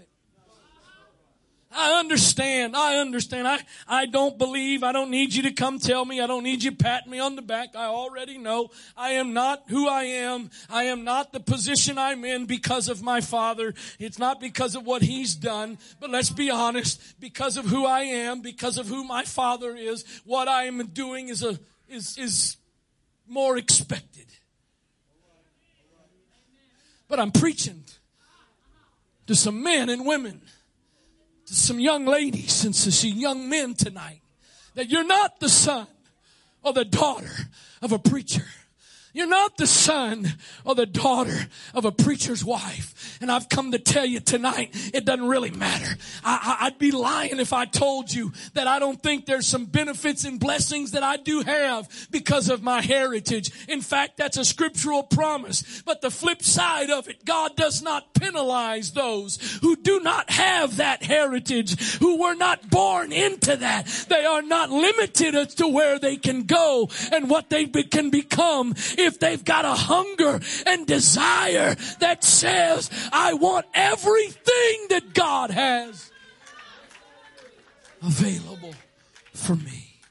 [1.72, 2.76] I understand.
[2.76, 3.48] I understand.
[3.48, 4.84] I, I don't believe.
[4.84, 6.20] I don't need you to come tell me.
[6.20, 7.76] I don't need you pat me on the back.
[7.76, 10.50] I already know I am not who I am.
[10.68, 13.76] I am not the position I'm in because of my father.
[14.00, 15.78] It's not because of what he's done.
[16.00, 17.20] But let's be honest.
[17.20, 21.30] Because of who I am, because of who my father is, what I am doing
[21.30, 22.58] is a, is, is
[23.28, 24.26] more expected.
[27.10, 27.84] But I'm preaching
[29.28, 30.42] to some men and women
[31.48, 34.22] to some young ladies and to some young men tonight
[34.76, 35.88] that you're not the son
[36.64, 37.32] or the daughter
[37.82, 38.46] of a preacher.
[39.14, 43.18] You're not the son or the daughter of a preacher's wife.
[43.22, 45.98] And I've come to tell you tonight, it doesn't really matter.
[46.24, 50.26] I, would be lying if I told you that I don't think there's some benefits
[50.26, 53.52] and blessings that I do have because of my heritage.
[53.68, 55.82] In fact, that's a scriptural promise.
[55.82, 60.78] But the flip side of it, God does not penalize those who do not have
[60.78, 63.88] that heritage, who were not born into that.
[64.08, 68.76] They are not limited as to where they can go and what they can become
[69.06, 76.12] if they've got a hunger and desire that says, I want everything that God has
[78.02, 78.74] available
[79.34, 80.02] for me.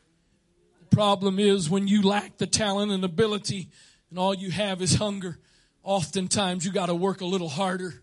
[0.80, 3.68] The problem is when you lack the talent and ability
[4.10, 5.38] and all you have is hunger,
[5.82, 8.02] oftentimes you got to work a little harder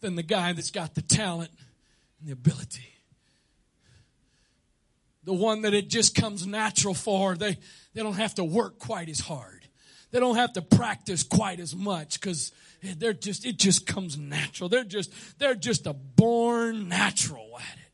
[0.00, 1.50] than the guy that's got the talent
[2.20, 2.97] and the ability.
[5.28, 7.58] The one that it just comes natural for, they,
[7.92, 9.68] they don't have to work quite as hard.
[10.10, 12.50] They don't have to practice quite as much because
[12.96, 14.70] they're just, it just comes natural.
[14.70, 17.92] They're just, they're just a born natural at it.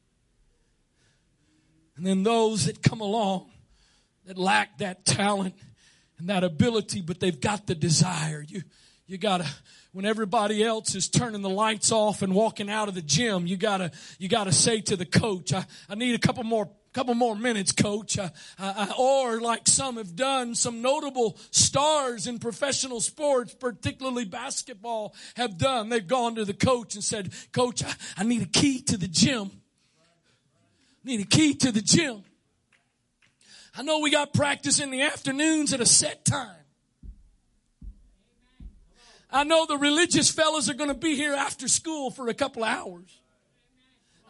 [1.96, 3.50] And then those that come along
[4.26, 5.56] that lack that talent
[6.18, 8.44] and that ability, but they've got the desire.
[8.46, 8.62] You,
[9.08, 9.46] you gotta,
[9.90, 13.56] when everybody else is turning the lights off and walking out of the gym, you
[13.56, 17.36] gotta, you gotta say to the coach, I, I need a couple more couple more
[17.36, 18.18] minutes, coach.
[18.18, 25.14] Uh, uh, or like some have done, some notable stars in professional sports, particularly basketball,
[25.36, 25.88] have done.
[25.88, 29.08] They've gone to the coach and said, coach, I, I need a key to the
[29.08, 29.50] gym.
[31.02, 32.22] Need a key to the gym.
[33.76, 36.56] I know we got practice in the afternoons at a set time.
[39.30, 42.62] I know the religious fellas are going to be here after school for a couple
[42.62, 43.20] hours.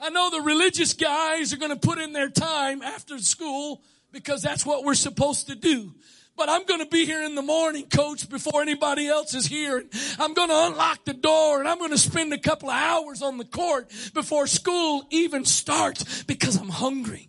[0.01, 3.82] I know the religious guys are going to put in their time after school
[4.12, 5.95] because that's what we're supposed to do.
[6.36, 9.84] But I'm going to be here in the morning, coach, before anybody else is here.
[10.18, 13.22] I'm going to unlock the door and I'm going to spend a couple of hours
[13.22, 17.28] on the court before school even starts because I'm hungry.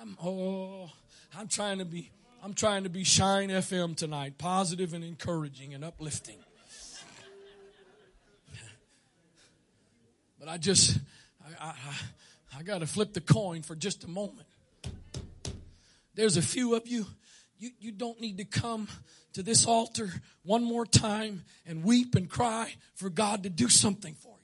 [0.00, 0.90] I'm, oh,
[1.36, 2.10] I'm trying to be
[2.42, 6.39] I'm trying to be Shine FM tonight, positive and encouraging and uplifting.
[10.40, 10.98] But I just,
[11.60, 14.46] I, I, I got to flip the coin for just a moment.
[16.14, 17.06] There's a few of you,
[17.58, 18.88] you, you don't need to come
[19.34, 20.10] to this altar
[20.42, 24.34] one more time and weep and cry for God to do something for you.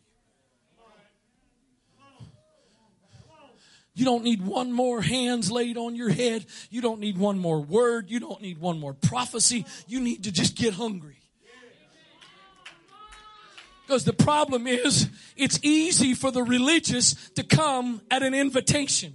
[3.95, 6.45] You don't need one more hands laid on your head.
[6.69, 8.11] You don't need one more word.
[8.11, 9.65] You don't need one more prophecy.
[9.89, 11.17] You need to just get hungry.
[13.87, 19.15] Because the problem is, it's easy for the religious to come at an invitation.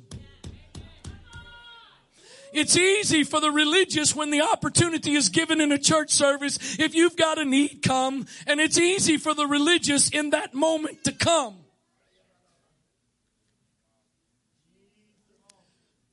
[2.54, 6.80] It's easy for the religious when the opportunity is given in a church service.
[6.80, 8.26] If you've got a need, come.
[8.48, 11.58] And it's easy for the religious in that moment to come.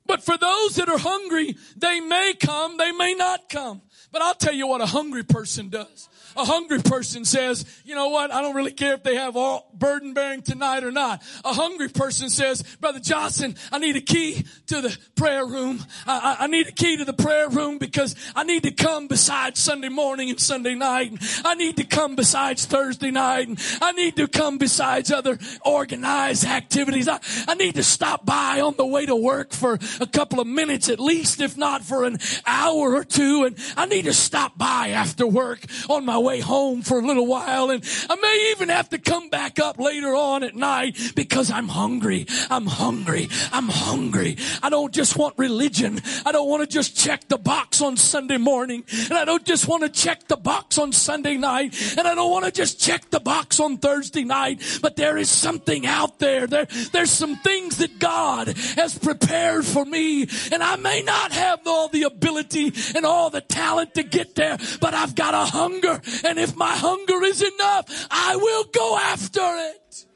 [0.04, 3.82] But for those that are hungry, they may come, they may not come.
[4.10, 6.08] But I'll tell you what a hungry person does.
[6.38, 8.32] A hungry person says, you know what?
[8.32, 11.20] I don't really care if they have all burden bearing tonight or not.
[11.44, 15.84] A hungry person says, Brother Johnson, I need a key to the prayer room.
[16.06, 19.08] I, I, I need a key to the prayer room because I need to come
[19.08, 21.10] besides Sunday morning and Sunday night.
[21.10, 23.48] And I need to come besides Thursday night.
[23.48, 27.08] And I need to come besides other organized activities.
[27.08, 27.18] I,
[27.48, 30.88] I need to stop by on the way to work for a couple of minutes
[30.88, 33.42] at least, if not for an hour or two.
[33.42, 37.26] And I need to stop by after work on my way home for a little
[37.26, 37.70] while.
[37.70, 41.68] And I may even have to come back up later on at night because I'm
[41.68, 42.26] hungry.
[42.50, 43.28] I'm hungry.
[43.52, 44.36] I'm hungry.
[44.62, 46.00] I don't just want religion.
[46.24, 48.84] I don't want to just check the box on Sunday morning.
[49.04, 51.74] And I don't just want to check the box on Sunday night.
[51.96, 54.62] And I don't want to just check the box on Thursday night.
[54.82, 56.46] But there is something out there.
[56.46, 60.28] There, there's some things that God has prepared for me.
[60.52, 64.58] And I may not have all the ability and all the talent to get there,
[64.80, 66.00] but I've got a hunger.
[66.24, 70.06] And if my hunger is enough, I will go after it.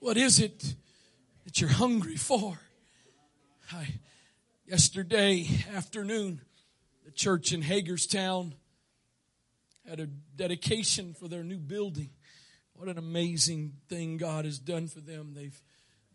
[0.00, 0.74] What is it
[1.44, 2.58] that you're hungry for?
[3.72, 3.86] I,
[4.66, 6.40] yesterday afternoon,
[7.04, 8.54] the church in Hagerstown
[9.86, 12.10] had a dedication for their new building.
[12.72, 15.34] What an amazing thing God has done for them.
[15.34, 15.60] They've,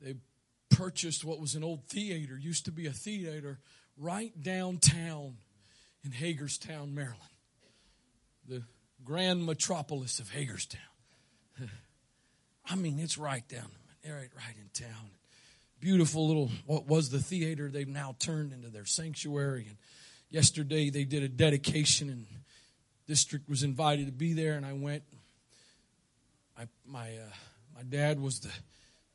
[0.02, 0.22] they've
[0.70, 3.60] purchased what was an old theater, used to be a theater,
[3.98, 5.38] right downtown
[6.04, 7.20] in Hagerstown, Maryland,
[8.48, 8.64] the
[9.04, 10.82] grand metropolis of Hagerstown.
[12.66, 13.70] I mean, it's right down,
[14.06, 15.12] right, right in town.
[15.80, 19.66] Beautiful little, what was the theater, they've now turned into their sanctuary.
[19.68, 19.78] And
[20.30, 22.26] yesterday they did a dedication, and
[23.08, 25.04] district was invited to be there, and I went
[26.58, 27.34] my my uh,
[27.76, 28.52] my dad was the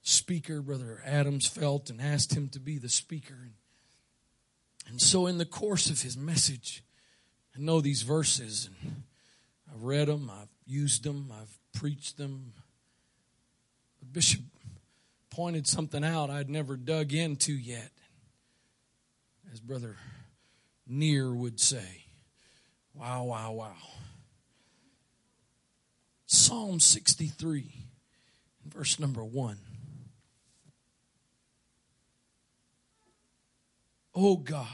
[0.02, 3.34] speaker, Brother Adams felt, and asked him to be the speaker.
[3.40, 3.52] And,
[4.88, 6.82] and so, in the course of his message,
[7.56, 9.02] I know these verses, and
[9.72, 12.52] I've read them, I've used them, I've preached them.
[14.00, 14.40] The bishop
[15.30, 17.92] pointed something out I'd never dug into yet,
[19.52, 19.96] as Brother
[20.86, 22.04] Near would say.
[22.94, 23.76] Wow, wow, wow.
[26.26, 27.72] Psalm 63,
[28.66, 29.56] verse number 1.
[34.22, 34.66] O God,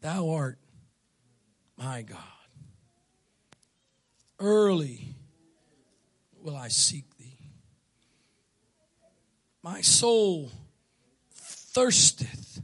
[0.00, 0.58] thou art
[1.76, 2.18] my God.
[4.38, 5.14] Early
[6.40, 7.38] will I seek thee.
[9.62, 10.50] My soul
[11.32, 12.62] thirsteth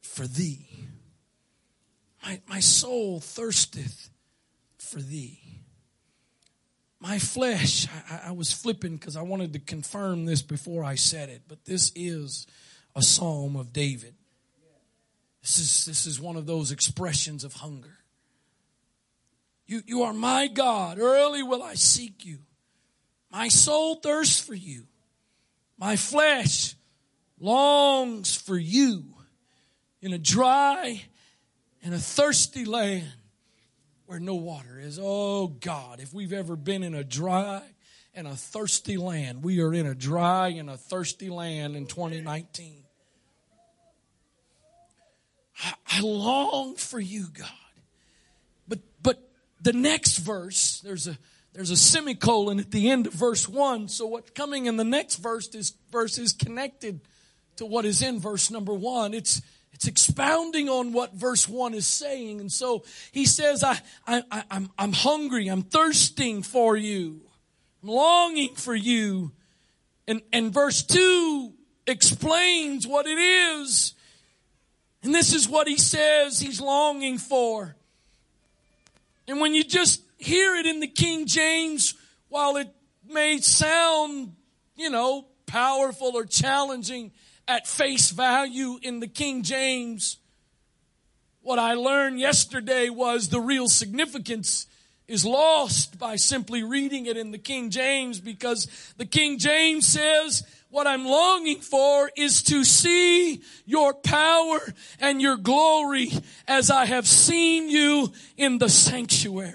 [0.00, 0.66] for thee.
[2.24, 4.10] My, my soul thirsteth
[4.78, 5.40] for thee
[7.00, 11.28] my flesh, I, I was flipping because I wanted to confirm this before I said
[11.28, 12.46] it, but this is
[12.96, 14.14] a psalm of David.
[15.48, 17.96] This is, this is one of those expressions of hunger.
[19.66, 20.98] You, you are my God.
[20.98, 22.40] Early will I seek you.
[23.32, 24.84] My soul thirsts for you.
[25.78, 26.74] My flesh
[27.40, 29.04] longs for you
[30.02, 31.04] in a dry
[31.82, 33.10] and a thirsty land
[34.04, 35.00] where no water is.
[35.02, 37.62] Oh God, if we've ever been in a dry
[38.12, 42.77] and a thirsty land, we are in a dry and a thirsty land in 2019.
[45.62, 47.48] I, long for you, God.
[48.66, 49.30] But but
[49.60, 51.18] the next verse, there's a
[51.52, 53.88] there's a semicolon at the end of verse one.
[53.88, 57.00] So what's coming in the next verse is verse is connected
[57.56, 59.14] to what is in verse number one.
[59.14, 59.42] It's
[59.78, 62.40] it's expounding on what verse 1 is saying.
[62.40, 62.82] And so
[63.12, 63.78] he says, I,
[64.08, 65.46] I, I, I'm, I'm hungry.
[65.46, 67.20] I'm thirsting for you.
[67.84, 69.30] I'm longing for you.
[70.08, 71.52] And, and verse 2
[71.86, 73.94] explains what it is.
[75.02, 77.76] And this is what he says he's longing for.
[79.26, 81.94] And when you just hear it in the King James,
[82.28, 82.68] while it
[83.08, 84.34] may sound,
[84.76, 87.12] you know, powerful or challenging,
[87.48, 90.18] at face value in the King James.
[91.40, 94.66] What I learned yesterday was the real significance
[95.08, 100.44] is lost by simply reading it in the King James because the King James says,
[100.70, 104.60] what I'm longing for is to see your power
[105.00, 106.12] and your glory
[106.46, 109.54] as I have seen you in the sanctuary.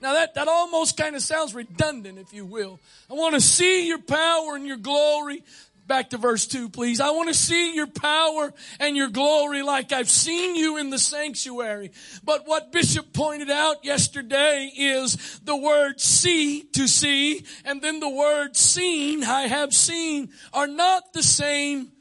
[0.00, 2.78] Now that, that almost kind of sounds redundant, if you will.
[3.10, 5.42] I want to see your power and your glory
[5.86, 6.98] Back to verse 2, please.
[6.98, 10.98] I want to see your power and your glory like I've seen you in the
[10.98, 11.90] sanctuary.
[12.22, 18.08] But what Bishop pointed out yesterday is the word see, to see, and then the
[18.08, 21.92] word seen, I have seen, are not the same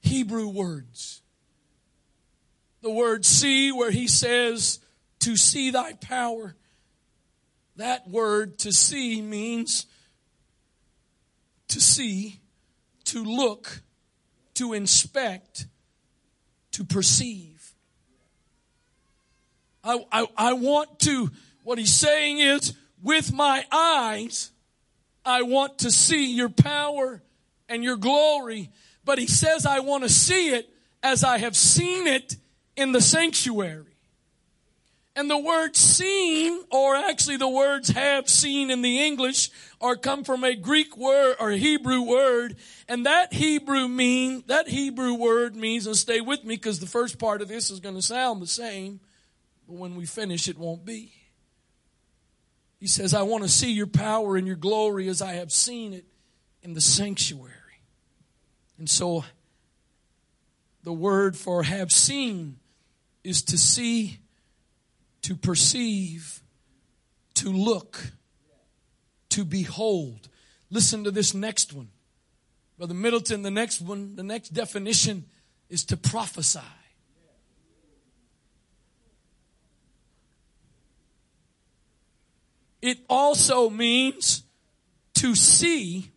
[0.00, 1.20] Hebrew words.
[2.80, 4.78] The word see, where he says
[5.20, 6.56] to see thy power,
[7.76, 9.84] that word to see means
[11.68, 12.40] to see
[13.10, 13.82] to look,
[14.54, 15.66] to inspect,
[16.72, 17.72] to perceive.
[19.82, 21.30] I, I, I want to,
[21.64, 24.52] what he's saying is, with my eyes,
[25.24, 27.22] I want to see your power
[27.68, 28.70] and your glory.
[29.04, 30.68] But he says, I want to see it
[31.02, 32.36] as I have seen it
[32.76, 33.89] in the sanctuary.
[35.16, 39.50] And the word seen, or actually the words have seen in the English,
[39.80, 42.56] are come from a Greek word or Hebrew word.
[42.88, 47.18] And that Hebrew mean, that Hebrew word means, and stay with me because the first
[47.18, 49.00] part of this is going to sound the same,
[49.66, 51.12] but when we finish it won't be.
[52.78, 55.92] He says, I want to see your power and your glory as I have seen
[55.92, 56.06] it
[56.62, 57.54] in the sanctuary.
[58.78, 59.24] And so
[60.82, 62.58] the word for have seen
[63.22, 64.20] is to see
[65.22, 66.42] to perceive,
[67.34, 68.12] to look,
[69.30, 70.28] to behold.
[70.70, 71.88] Listen to this next one.
[72.78, 75.26] Brother Middleton, the next one, the next definition
[75.68, 76.60] is to prophesy.
[82.82, 84.44] It also means
[85.16, 86.12] to see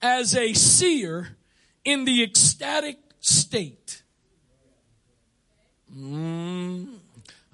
[0.00, 1.36] as a seer
[1.84, 4.02] in the ecstatic state.
[5.92, 6.99] Mm,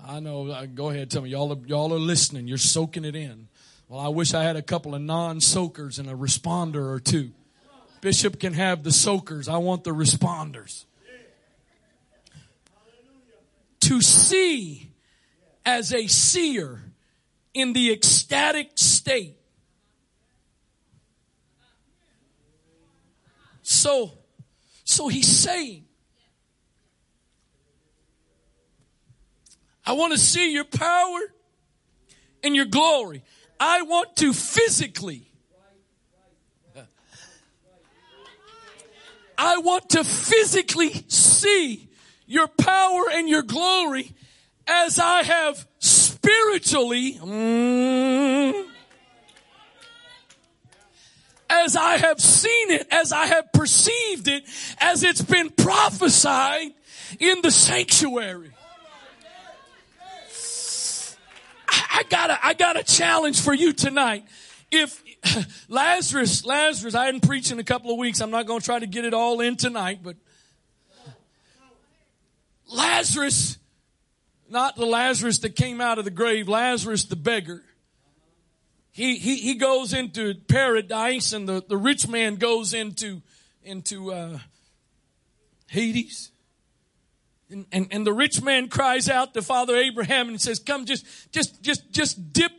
[0.09, 0.49] I know.
[0.49, 1.31] Uh, go ahead, tell me.
[1.31, 2.47] Y'all are, y'all are listening.
[2.47, 3.49] You're soaking it in.
[3.89, 7.33] Well, I wish I had a couple of non-soakers and a responder or two.
[8.01, 9.49] Bishop can have the soakers.
[9.49, 10.85] I want the responders.
[13.81, 14.93] To see
[15.65, 16.83] as a seer
[17.53, 19.37] in the ecstatic state.
[23.63, 24.13] So,
[24.85, 25.86] so he's saying,
[29.87, 31.21] I want to see your power
[32.43, 33.23] and your glory.
[33.61, 35.31] I want to physically.
[39.39, 41.89] I want to physically see
[42.27, 44.13] your power and your glory
[44.67, 48.67] as I have spiritually, mm,
[51.49, 54.45] as I have seen it, as I have perceived it,
[54.79, 56.73] as it's been prophesied
[57.21, 58.56] in the sanctuary.
[61.91, 64.25] I got a, I got a challenge for you tonight.
[64.71, 65.03] If
[65.69, 68.21] Lazarus, Lazarus, I hadn't preached in a couple of weeks.
[68.21, 70.17] I'm not going to try to get it all in tonight, but
[72.73, 73.59] Lazarus,
[74.49, 77.63] not the Lazarus that came out of the grave, Lazarus the beggar.
[78.93, 83.23] he, he, he goes into paradise and the, the rich man goes into,
[83.63, 84.39] into, uh,
[85.69, 86.31] Hades.
[87.51, 91.07] And, and, and the rich man cries out to Father Abraham and says, come just,
[91.33, 92.53] just, just, just dip,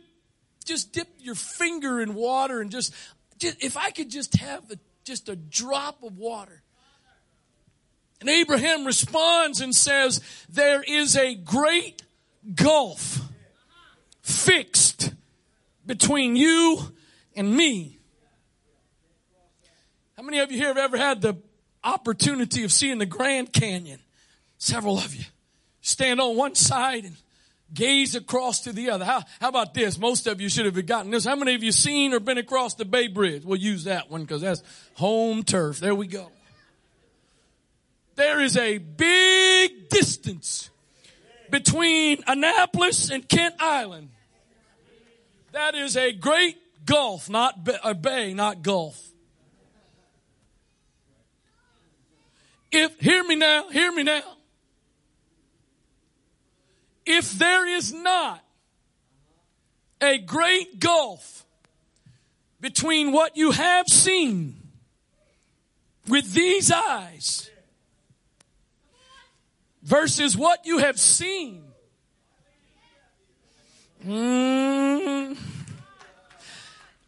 [0.64, 2.94] just dip your finger in water and just,
[3.38, 6.62] just if I could just have a, just a drop of water.
[8.20, 12.02] And Abraham responds and says, there is a great
[12.54, 13.20] gulf
[14.22, 15.12] fixed
[15.86, 16.80] between you
[17.36, 17.98] and me.
[20.16, 21.36] How many of you here have ever had the
[21.84, 24.00] opportunity of seeing the Grand Canyon?
[24.58, 25.24] Several of you.
[25.80, 27.16] Stand on one side and
[27.72, 29.04] gaze across to the other.
[29.04, 29.98] How, how about this?
[29.98, 31.24] Most of you should have gotten this.
[31.24, 33.44] How many of you seen or been across the Bay Bridge?
[33.44, 34.62] We'll use that one because that's
[34.94, 35.78] home turf.
[35.78, 36.30] There we go.
[38.16, 40.70] There is a big distance
[41.50, 44.10] between Annapolis and Kent Island.
[45.52, 49.00] That is a great gulf, not a bay, not gulf.
[52.70, 54.22] If, hear me now, hear me now.
[57.10, 58.44] If there is not
[59.98, 61.46] a great gulf
[62.60, 64.60] between what you have seen
[66.06, 67.48] with these eyes
[69.82, 71.64] versus what you have seen.
[74.06, 75.34] Mm,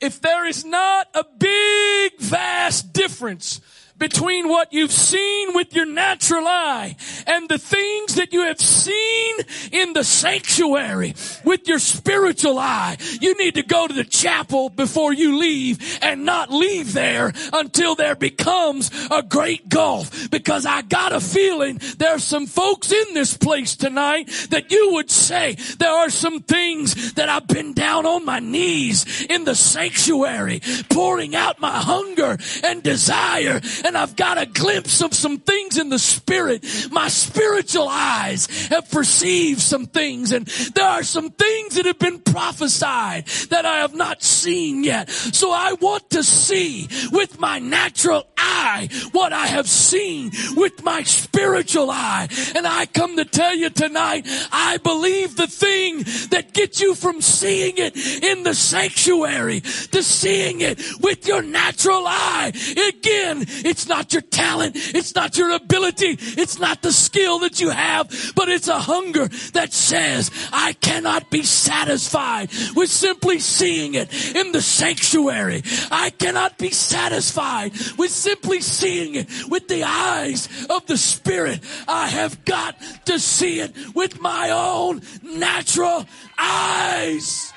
[0.01, 3.61] if there is not a big, vast difference
[4.01, 6.97] between what you've seen with your natural eye
[7.27, 9.37] and the things that you have seen
[9.71, 12.97] in the sanctuary with your spiritual eye.
[13.21, 17.95] You need to go to the chapel before you leave and not leave there until
[17.95, 23.37] there becomes a great gulf because I got a feeling there's some folks in this
[23.37, 28.25] place tonight that you would say there are some things that I've been down on
[28.25, 34.47] my knees in the sanctuary pouring out my hunger and desire and I've got a
[34.47, 36.65] glimpse of some things in the spirit.
[36.91, 42.21] My spiritual eyes have perceived some things and there are some things that have been
[42.21, 45.11] prophesied that I have not seen yet.
[45.11, 51.03] So I want to see with my natural eye what I have seen with my
[51.03, 52.29] spiritual eye.
[52.55, 55.99] And I come to tell you tonight, I believe the thing
[56.31, 62.05] that gets you from seeing it in the sanctuary to seeing it with your natural
[62.07, 62.53] eye.
[62.89, 64.77] Again, it's not your talent.
[64.77, 66.17] It's not your ability.
[66.21, 71.31] It's not the skill that you have, but it's a hunger that says, I cannot
[71.31, 75.63] be satisfied with simply seeing it in the sanctuary.
[75.91, 81.61] I cannot be satisfied with simply seeing it with the eyes of the Spirit.
[81.89, 82.77] I have got
[83.07, 86.07] to see it with my own natural
[86.39, 87.50] eyes.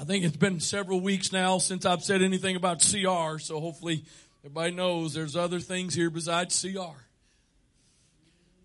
[0.06, 4.06] think it's been several weeks now since I've said anything about CR, so hopefully
[4.46, 6.96] everybody knows there's other things here besides CR.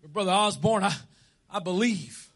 [0.03, 0.95] But Brother Osborne, I,
[1.51, 2.29] I believe.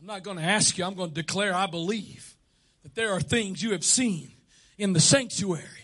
[0.00, 2.34] I'm not going to ask you, I'm going to declare I believe
[2.82, 4.30] that there are things you have seen
[4.78, 5.83] in the sanctuary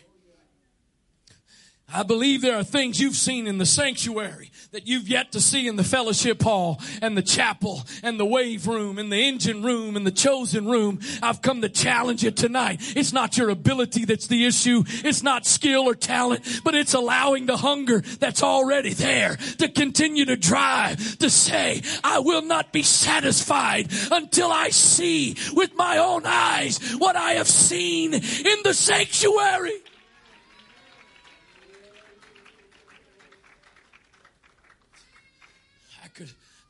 [1.92, 5.66] I believe there are things you've seen in the sanctuary that you've yet to see
[5.66, 9.96] in the fellowship hall and the chapel and the wave room and the engine room
[9.96, 11.00] and the chosen room.
[11.22, 12.80] I've come to challenge you tonight.
[12.96, 14.84] It's not your ability that's the issue.
[14.86, 20.26] It's not skill or talent, but it's allowing the hunger that's already there to continue
[20.26, 26.22] to drive to say, I will not be satisfied until I see with my own
[26.24, 29.82] eyes what I have seen in the sanctuary.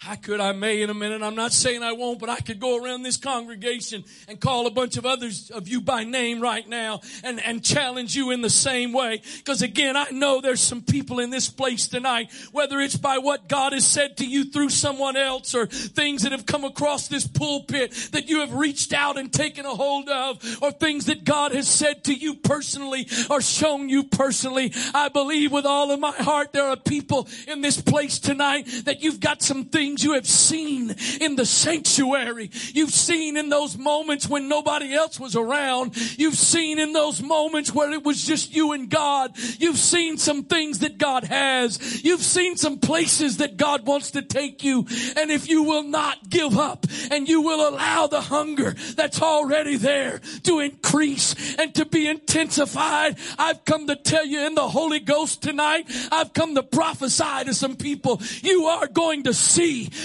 [0.06, 1.22] I could, I may in a minute.
[1.22, 4.70] I'm not saying I won't, but I could go around this congregation and call a
[4.70, 8.48] bunch of others of you by name right now and, and challenge you in the
[8.48, 9.20] same way.
[9.44, 13.46] Cause again, I know there's some people in this place tonight, whether it's by what
[13.46, 17.26] God has said to you through someone else or things that have come across this
[17.26, 21.52] pulpit that you have reached out and taken a hold of or things that God
[21.52, 24.72] has said to you personally or shown you personally.
[24.94, 29.02] I believe with all of my heart there are people in this place tonight that
[29.02, 32.48] you've got some things things you have seen in the sanctuary.
[32.72, 35.96] You've seen in those moments when nobody else was around.
[36.16, 39.32] You've seen in those moments where it was just you and God.
[39.58, 42.04] You've seen some things that God has.
[42.04, 44.86] You've seen some places that God wants to take you.
[45.16, 49.76] And if you will not give up and you will allow the hunger that's already
[49.76, 55.00] there to increase and to be intensified, I've come to tell you in the Holy
[55.00, 59.34] Ghost tonight, I've come to prophesy to some people, you are going to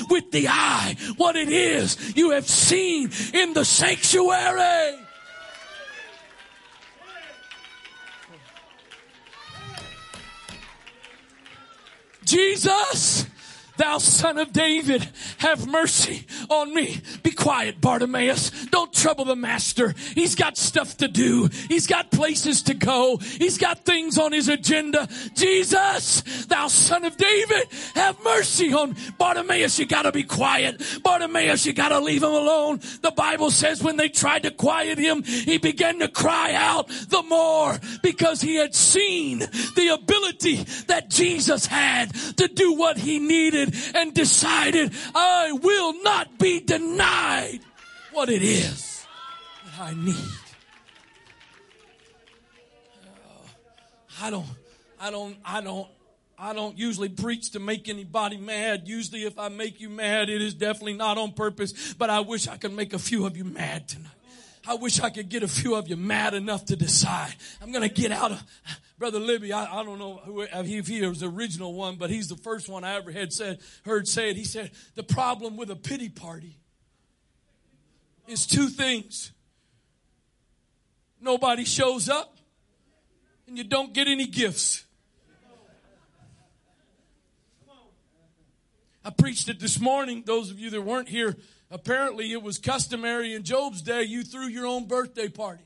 [0.09, 4.99] with the eye what it is you have seen in the sanctuary.
[12.23, 13.28] Jesus
[13.78, 15.07] Thou son of David,
[15.39, 17.01] have mercy on me.
[17.23, 18.51] Be quiet, Bartimaeus.
[18.67, 19.93] Don't trouble the master.
[20.13, 21.49] He's got stuff to do.
[21.67, 23.17] He's got places to go.
[23.17, 25.07] He's got things on his agenda.
[25.34, 29.78] Jesus, thou son of David, have mercy on Bartimaeus.
[29.78, 30.82] You gotta be quiet.
[31.03, 32.80] Bartimaeus, you gotta leave him alone.
[33.01, 37.23] The Bible says when they tried to quiet him, he began to cry out the
[37.23, 43.64] more because he had seen the ability that Jesus had to do what he needed
[43.95, 47.59] and decided I will not be denied
[48.11, 49.05] what it is
[49.66, 50.16] that I need.
[53.03, 53.47] Uh,
[54.22, 54.45] I don't,
[54.99, 55.88] I don't, I don't,
[56.38, 58.88] I don't usually preach to make anybody mad.
[58.88, 62.47] Usually if I make you mad, it is definitely not on purpose, but I wish
[62.47, 64.11] I could make a few of you mad tonight.
[64.68, 67.36] I wish I could get a few of you mad enough to decide.
[67.61, 68.43] I'm going to get out of,
[68.97, 72.29] Brother Libby, I, I don't know who, if he was the original one, but he's
[72.29, 74.37] the first one I ever had said, heard say it.
[74.37, 76.57] He said, the problem with a pity party
[78.27, 79.31] is two things.
[81.19, 82.37] Nobody shows up
[83.47, 84.83] and you don't get any gifts.
[89.03, 90.23] I preached it this morning.
[90.25, 91.35] Those of you that weren't here
[91.71, 95.64] Apparently, it was customary in Job's day, you threw your own birthday party.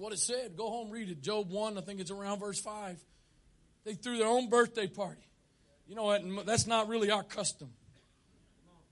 [0.00, 0.56] What it said.
[0.56, 1.20] Go home, read it.
[1.20, 2.98] Job 1, I think it's around verse 5.
[3.84, 5.20] They threw their own birthday party.
[5.86, 6.46] You know what?
[6.46, 7.68] That's not really our custom.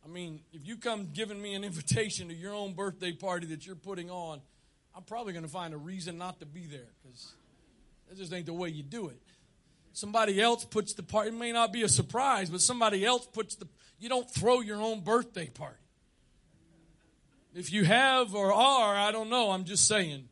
[0.04, 3.66] I mean, if you come giving me an invitation to your own birthday party that
[3.66, 4.42] you're putting on,
[4.94, 7.32] I'm probably going to find a reason not to be there because
[8.10, 9.18] that just ain't the way you do it.
[9.94, 13.54] Somebody else puts the party, it may not be a surprise, but somebody else puts
[13.54, 13.66] the,
[13.98, 15.76] you don't throw your own birthday party.
[17.54, 19.52] If you have or are, I don't know.
[19.52, 20.28] I'm just saying.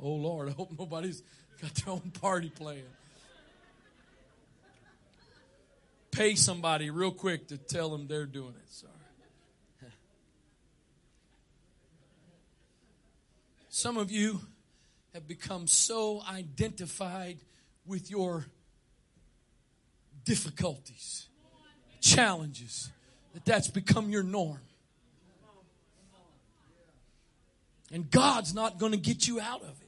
[0.00, 1.22] Oh Lord, I hope nobody's
[1.60, 2.84] got their own party playing.
[6.10, 8.70] Pay somebody real quick to tell them they're doing it.
[8.70, 8.92] Sorry.
[13.68, 14.40] Some of you
[15.14, 17.38] have become so identified
[17.84, 18.46] with your
[20.24, 21.26] difficulties,
[22.00, 22.90] challenges,
[23.32, 24.60] that that's become your norm.
[27.92, 29.83] And God's not going to get you out of it.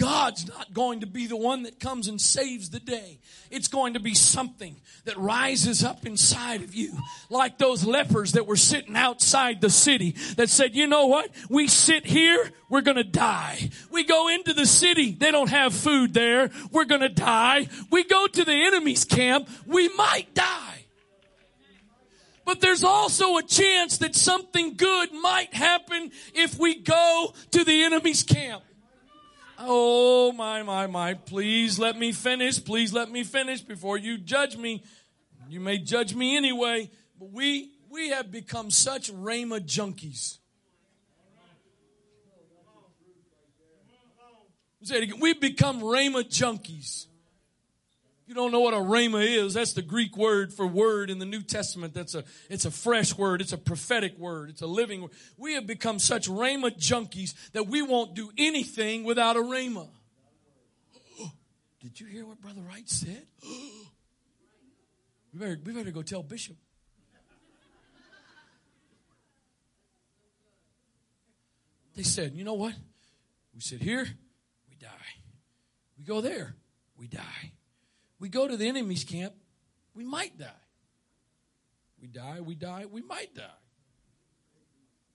[0.00, 3.18] God's not going to be the one that comes and saves the day.
[3.50, 6.94] It's going to be something that rises up inside of you.
[7.28, 11.28] Like those lepers that were sitting outside the city that said, you know what?
[11.50, 13.68] We sit here, we're gonna die.
[13.90, 17.68] We go into the city, they don't have food there, we're gonna die.
[17.90, 20.86] We go to the enemy's camp, we might die.
[22.46, 27.82] But there's also a chance that something good might happen if we go to the
[27.82, 28.62] enemy's camp.
[29.62, 31.14] Oh, my, my, my.
[31.14, 32.62] Please let me finish.
[32.64, 34.82] Please let me finish before you judge me.
[35.48, 40.38] You may judge me anyway, but we, we have become such Rhema junkies.
[44.82, 45.20] Say it again.
[45.20, 47.06] We've become Rhema junkies
[48.30, 51.26] you don't know what a rhema is, that's the Greek word for word in the
[51.26, 51.94] New Testament.
[51.94, 53.40] That's a, it's a fresh word.
[53.40, 54.50] It's a prophetic word.
[54.50, 55.10] It's a living word.
[55.36, 59.88] We have become such rhema junkies that we won't do anything without a rhema.
[61.80, 63.26] Did you hear what Brother Wright said?
[65.32, 66.54] we, better, we better go tell Bishop.
[71.96, 72.74] They said, you know what?
[73.56, 74.06] We sit here,
[74.70, 74.88] we die.
[75.98, 76.54] We go there,
[76.96, 77.50] we die.
[78.20, 79.34] We go to the enemy's camp,
[79.94, 80.46] we might die.
[82.00, 83.44] We die, we die, we might die.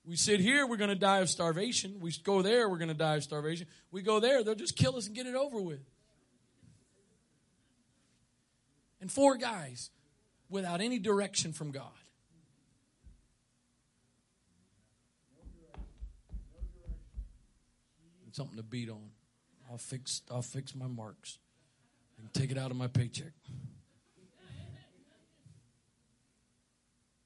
[0.03, 1.99] We sit here, we're going to die of starvation.
[1.99, 3.65] We go there, we're going to die of starvation.
[3.91, 5.79] We go there, they'll just kill us and get it over with.
[9.01, 9.89] And four guys
[10.49, 11.91] without any direction from God.
[18.31, 19.11] Something to beat on.
[19.71, 21.37] I'll fix I'll fix my marks.
[22.35, 23.31] Take it out of my paycheck.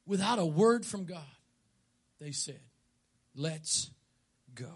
[0.06, 1.24] Without a word from God,
[2.22, 2.60] they said,
[3.36, 3.90] Let's
[4.54, 4.70] go.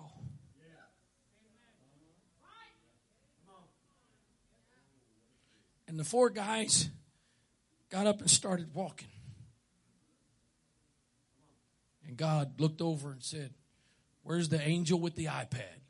[5.88, 6.90] And the four guys
[7.92, 9.10] got up and started walking.
[12.08, 13.54] And God looked over and said,
[14.24, 15.83] Where's the angel with the iPad?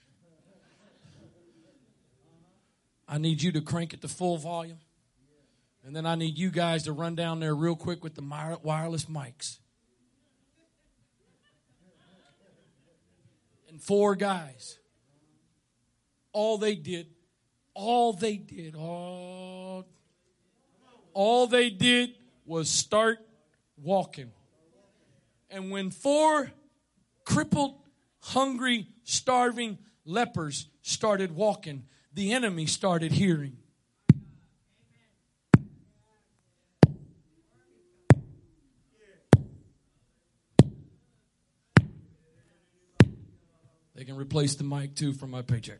[3.13, 4.79] I need you to crank it to full volume.
[5.85, 8.23] And then I need you guys to run down there real quick with the
[8.63, 9.59] wireless mics.
[13.69, 14.79] And four guys.
[16.31, 17.05] All they did,
[17.75, 19.85] all they did, all,
[21.13, 22.15] all they did
[22.47, 23.19] was start
[23.77, 24.31] walking.
[25.51, 26.51] And when four
[27.25, 27.75] crippled,
[28.21, 31.83] hungry, starving lepers started walking,
[32.13, 33.57] the enemy started hearing.
[43.95, 45.79] They can replace the mic too from my paycheck.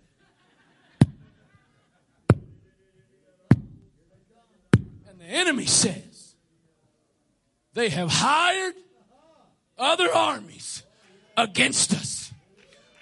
[5.10, 6.36] And the enemy says,
[7.74, 8.76] they have hired
[9.78, 10.84] other armies
[11.36, 12.32] against us.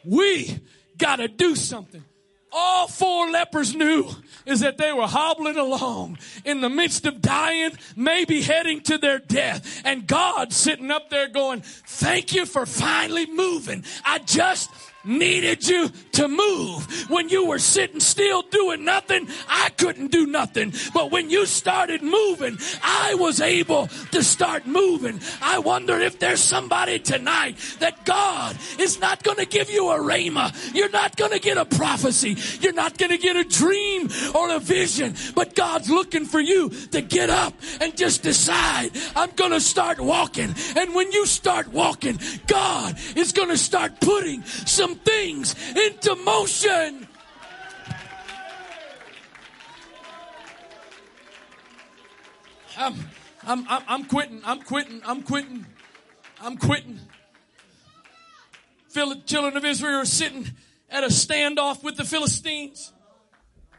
[0.03, 0.59] We
[0.97, 2.03] got to do something
[2.51, 4.09] all four lepers knew
[4.45, 9.19] is that they were hobbling along in the midst of dying, maybe heading to their
[9.19, 9.81] death.
[9.85, 13.83] And God sitting up there going, thank you for finally moving.
[14.03, 14.69] I just
[15.03, 17.09] needed you to move.
[17.09, 20.73] When you were sitting still doing nothing, I couldn't do nothing.
[20.93, 25.19] But when you started moving, I was able to start moving.
[25.41, 29.99] I wonder if there's somebody tonight that God is not going to give you a
[29.99, 30.53] rhema.
[30.73, 32.37] You're not going to get a prophecy.
[32.59, 35.15] You're not going to get a dream or a vision.
[35.35, 39.99] But God's looking for you to get up and just decide, I'm going to start
[39.99, 40.53] walking.
[40.75, 46.15] And when you start walking, God is going to start putting some some things into
[46.15, 47.07] motion.
[52.77, 52.95] I'm,
[53.43, 54.41] I'm, I'm, I'm quitting.
[54.43, 55.01] I'm quitting.
[55.05, 55.65] I'm quitting.
[56.41, 56.99] I'm quitting.
[58.89, 60.47] Phil- children of Israel are sitting
[60.89, 62.91] at a standoff with the Philistines.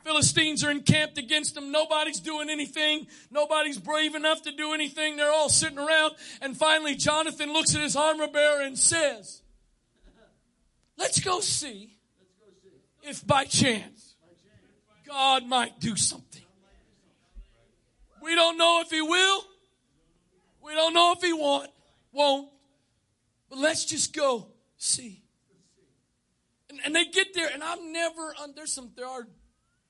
[0.04, 1.70] Philistines are encamped against them.
[1.70, 3.06] Nobody's doing anything.
[3.30, 5.16] Nobody's brave enough to do anything.
[5.16, 6.14] They're all sitting around.
[6.40, 9.41] And finally, Jonathan looks at his armor bearer and says,
[10.96, 11.96] Let's go see
[13.02, 14.14] if by chance
[15.06, 16.42] God might do something.
[18.22, 19.44] We don't know if He will.
[20.64, 21.70] We don't know if He won't.
[22.12, 22.48] Won't.
[23.50, 25.22] But let's just go see.
[26.70, 28.34] And, and they get there, and I'm never.
[28.54, 28.92] There's some.
[28.96, 29.26] There are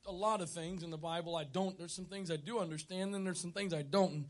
[0.07, 1.78] a lot of things in the Bible I don't.
[1.78, 4.12] There's some things I do understand, and there's some things I don't.
[4.12, 4.24] And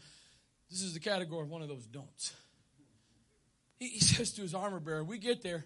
[0.70, 2.34] this is the category of one of those don'ts.
[3.78, 5.64] He, he says to his armor bearer, "We get there."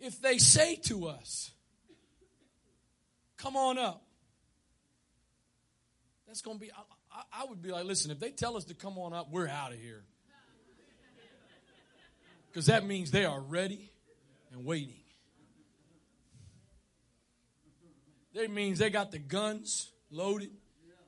[0.00, 1.52] If they say to us,
[3.36, 4.02] Come on up,
[6.26, 8.74] that's going to be, I, I, would be like, listen, if they tell us to
[8.74, 10.04] come on up, we're out of here.
[12.50, 13.92] Because that means they are ready
[14.52, 14.94] and waiting.
[18.34, 20.50] That means they got the guns loaded,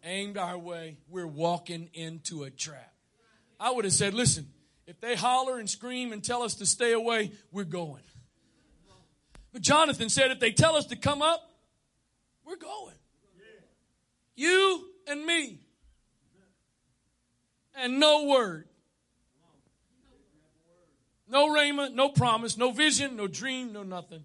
[0.04, 0.98] aimed our way.
[1.08, 2.92] We're walking into a trap.
[3.58, 4.46] I would have said, listen,
[4.86, 8.02] if they holler and scream and tell us to stay away, we're going.
[9.52, 11.50] But Jonathan said, if they tell us to come up,
[12.44, 12.94] we're going.
[14.36, 15.60] You and me.
[17.74, 18.68] And no word.
[21.30, 24.24] No rhema, no promise, no vision, no dream, no nothing.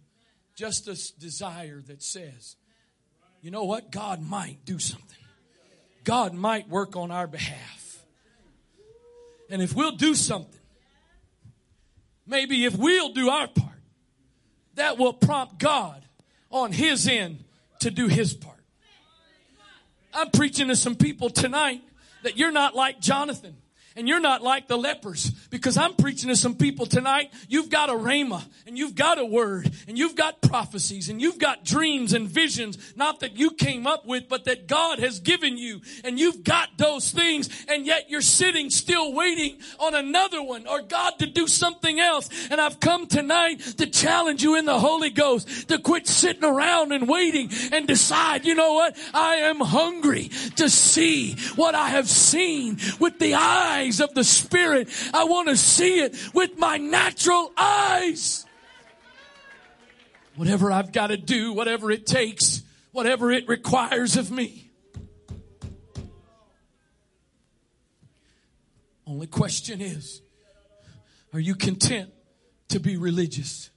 [0.55, 2.55] Just a desire that says,
[3.41, 3.91] you know what?
[3.91, 5.17] God might do something.
[6.03, 8.03] God might work on our behalf.
[9.49, 10.59] And if we'll do something,
[12.25, 13.72] maybe if we'll do our part,
[14.75, 16.03] that will prompt God
[16.49, 17.43] on his end
[17.79, 18.57] to do his part.
[20.13, 21.81] I'm preaching to some people tonight
[22.23, 23.55] that you're not like Jonathan.
[23.95, 27.31] And you're not like the lepers because I'm preaching to some people tonight.
[27.47, 31.37] You've got a rhema and you've got a word and you've got prophecies and you've
[31.37, 35.57] got dreams and visions, not that you came up with, but that God has given
[35.57, 35.81] you.
[36.03, 40.81] And you've got those things and yet you're sitting still waiting on another one or
[40.81, 42.29] God to do something else.
[42.49, 46.93] And I've come tonight to challenge you in the Holy Ghost to quit sitting around
[46.93, 48.97] and waiting and decide, you know what?
[49.13, 54.23] I am hungry to see what I have seen with the eyes eyes of the
[54.23, 54.89] Spirit.
[55.13, 58.45] I want to see it with my natural eyes.
[60.35, 64.71] Whatever I've got to do, whatever it takes, whatever it requires of me.
[69.05, 70.21] Only question is,
[71.33, 72.11] are you content
[72.69, 73.69] to be religious?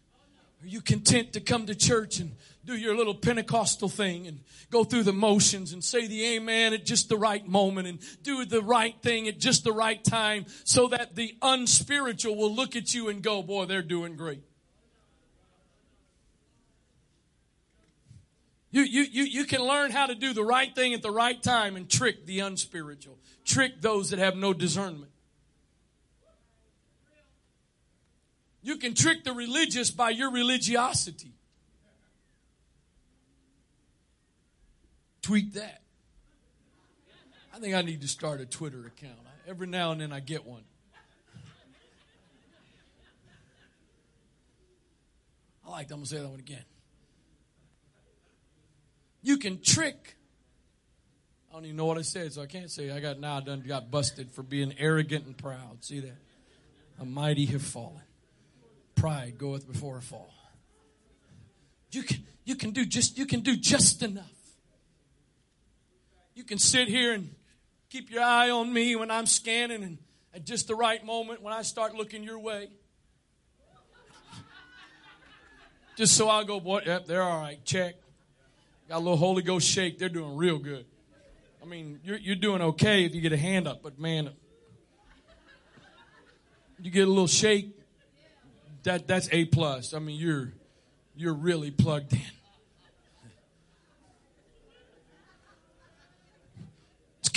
[0.62, 2.32] Are you content to come to church and
[2.67, 4.41] do your little Pentecostal thing and
[4.71, 8.45] go through the motions and say the amen at just the right moment and do
[8.45, 12.93] the right thing at just the right time so that the unspiritual will look at
[12.93, 14.43] you and go, boy, they're doing great.
[18.73, 21.41] You, you, you, you can learn how to do the right thing at the right
[21.41, 25.12] time and trick the unspiritual, trick those that have no discernment.
[28.61, 31.36] You can trick the religious by your religiosity.
[35.27, 35.81] Tweet that.
[37.53, 39.18] I think I need to start a Twitter account.
[39.49, 40.62] Every now and then I get one.
[45.66, 45.95] I like that.
[45.95, 46.62] I'm going to say that one again.
[49.20, 50.16] You can trick.
[51.51, 53.64] I don't even know what I said, so I can't say I got now done
[53.66, 55.85] got busted for being arrogant and proud.
[55.85, 56.18] See that?
[57.01, 58.05] A mighty have fallen.
[58.95, 60.33] Pride goeth before a fall.
[61.91, 64.36] You can you can do just you can do just enough.
[66.37, 67.34] You can sit here and
[67.89, 69.99] keep your eye on me when I'm scanning and
[70.34, 72.68] at just the right moment when I start looking your way.
[75.97, 77.64] Just so I'll go, boy, yep, they're all right.
[77.64, 77.95] Check.
[78.87, 79.99] Got a little Holy Ghost shake.
[79.99, 80.84] They're doing real good.
[81.62, 84.28] I mean, you're, you're doing okay if you get a hand up, but man,
[86.82, 87.70] you get a little shake.
[88.82, 89.95] That that's a plus.
[89.95, 90.53] I mean, you're
[91.16, 92.20] you're really plugged in.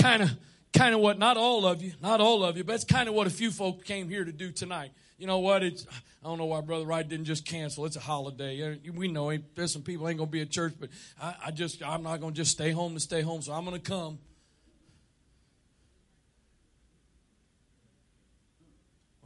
[0.01, 0.31] Kind of
[0.73, 3.15] kind of what not all of you, not all of you, but it's kind of
[3.15, 5.63] what a few folk came here to do tonight you know what?
[5.63, 5.85] It's
[6.23, 7.85] I don't know why Brother Wright didn't just cancel.
[7.85, 8.79] It's a holiday.
[8.91, 10.89] We know there's some people ain't gonna be at church, but
[11.21, 13.79] I, I just I'm not gonna just stay home to stay home, so I'm gonna
[13.79, 14.17] come.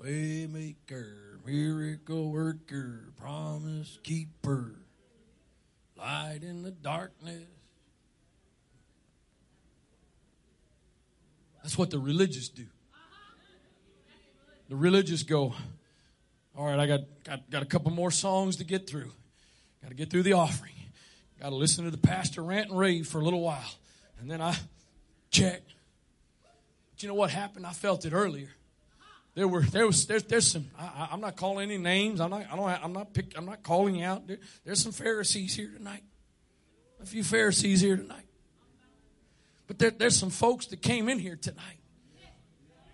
[0.03, 4.75] Waymaker, miracle worker, promise keeper,
[5.95, 7.52] light in the darkness.
[11.63, 12.65] That's what the religious do.
[14.69, 15.53] The religious go,
[16.57, 19.11] all right, I got, got, got a couple more songs to get through.
[19.81, 20.73] Got to get through the offering.
[21.41, 23.63] Got to listen to the pastor rant and rave for a little while.
[24.19, 24.55] And then I
[25.31, 25.61] check.
[26.91, 27.65] But you know what happened?
[27.65, 28.49] I felt it earlier.
[29.35, 32.21] There were there was there's, there's some I, am not calling any names.
[32.21, 34.27] I'm not I don't I'm not pick, I'm not calling you out.
[34.27, 36.03] There, there's some Pharisees here tonight.
[37.01, 38.25] A few Pharisees here tonight.
[39.67, 41.79] But there, there's some folks that came in here tonight.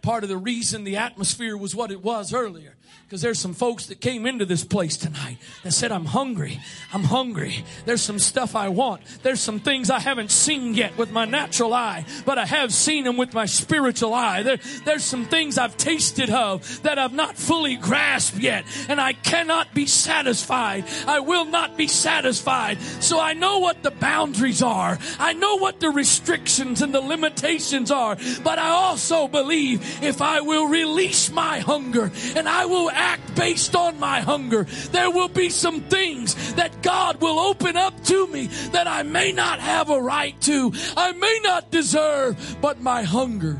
[0.01, 2.77] Part of the reason the atmosphere was what it was earlier
[3.09, 6.59] because there's some folks that came into this place tonight that said, I'm hungry.
[6.93, 7.65] I'm hungry.
[7.85, 9.01] There's some stuff I want.
[9.23, 13.05] There's some things I haven't seen yet with my natural eye, but I have seen
[13.05, 14.43] them with my spiritual eye.
[14.43, 19.13] There, there's some things I've tasted of that I've not fully grasped yet, and I
[19.13, 20.85] cannot be satisfied.
[21.07, 22.79] I will not be satisfied.
[22.99, 24.99] So I know what the boundaries are.
[25.17, 30.41] I know what the restrictions and the limitations are, but I also believe if I
[30.41, 34.65] will release my hunger and I will act based on my hunger.
[34.91, 39.31] There will be some things that God will open up to me that I may
[39.31, 43.59] not have a right to, I may not deserve, but my hunger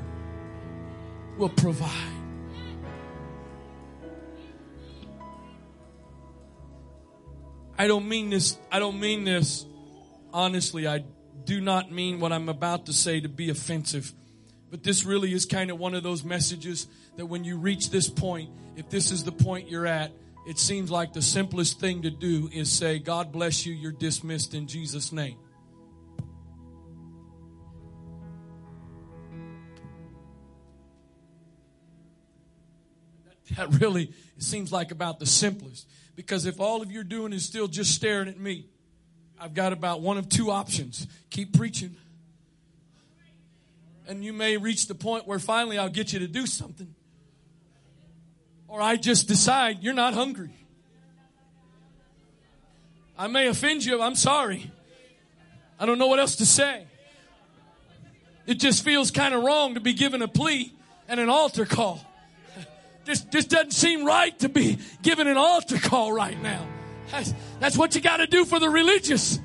[1.37, 1.89] will provide.
[7.77, 9.65] I don't mean this, I don't mean this
[10.33, 10.87] honestly.
[10.87, 11.03] I
[11.45, 14.13] do not mean what I'm about to say to be offensive.
[14.69, 18.09] But this really is kind of one of those messages that when you reach this
[18.09, 18.49] point,
[18.79, 20.13] if this is the point you're at,
[20.47, 24.53] it seems like the simplest thing to do is say, God bless you, you're dismissed
[24.53, 25.37] in Jesus' name.
[33.57, 35.85] That really seems like about the simplest.
[36.15, 38.67] Because if all of you're doing is still just staring at me,
[39.37, 41.05] I've got about one of two options.
[41.29, 41.97] Keep preaching.
[44.07, 46.95] And you may reach the point where finally I'll get you to do something.
[48.69, 50.51] Or I just decide you're not hungry.
[53.17, 54.01] I may offend you.
[54.01, 54.71] I'm sorry.
[55.79, 56.85] I don't know what else to say.
[58.45, 60.73] It just feels kind of wrong to be given a plea
[61.07, 61.99] and an altar call.
[63.05, 66.67] This, just doesn't seem right to be given an altar call right now.
[67.09, 69.39] That's, that's what you got to do for the religious.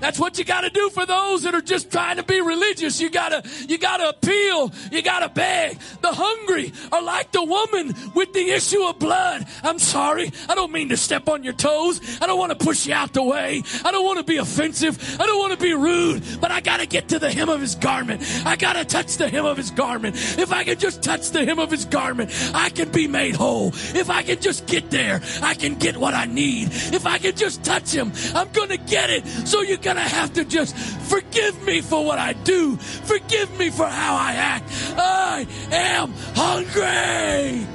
[0.00, 3.00] That's what you gotta do for those that are just trying to be religious.
[3.00, 4.72] You gotta, you gotta appeal.
[4.90, 5.78] You gotta beg.
[6.00, 9.46] The hungry are like the woman with the issue of blood.
[9.62, 10.32] I'm sorry.
[10.48, 12.00] I don't mean to step on your toes.
[12.20, 13.62] I don't want to push you out the way.
[13.84, 15.20] I don't want to be offensive.
[15.20, 17.74] I don't want to be rude, but I gotta get to the hem of his
[17.74, 18.22] garment.
[18.46, 20.16] I gotta touch the hem of his garment.
[20.38, 23.68] If I can just touch the hem of his garment, I can be made whole.
[23.68, 26.68] If I can just get there, I can get what I need.
[26.72, 29.26] If I can just touch him, I'm gonna get it.
[29.26, 32.76] So you got gonna have to just forgive me for what I do.
[32.76, 34.70] Forgive me for how I act.
[34.96, 37.66] I am hungry.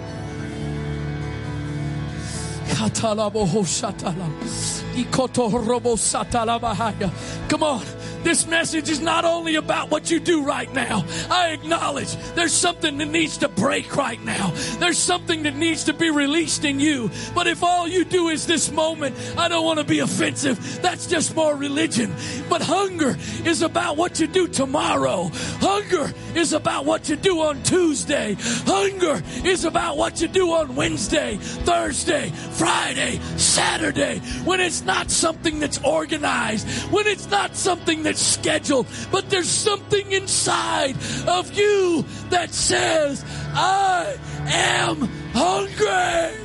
[7.50, 7.84] Come on.
[8.26, 11.06] This message is not only about what you do right now.
[11.30, 14.52] I acknowledge there's something that needs to break right now.
[14.80, 17.12] There's something that needs to be released in you.
[17.36, 20.82] But if all you do is this moment, I don't want to be offensive.
[20.82, 22.16] That's just more religion.
[22.50, 23.16] But hunger
[23.46, 25.30] is about what you do tomorrow.
[25.62, 28.38] Hunger is about what you do on Tuesday.
[28.40, 34.18] Hunger is about what you do on Wednesday, Thursday, Friday, Saturday.
[34.46, 40.12] When it's not something that's organized, when it's not something that's scheduled, but there's something
[40.12, 40.96] inside
[41.28, 45.02] of you that says, I am
[45.34, 46.42] hungry.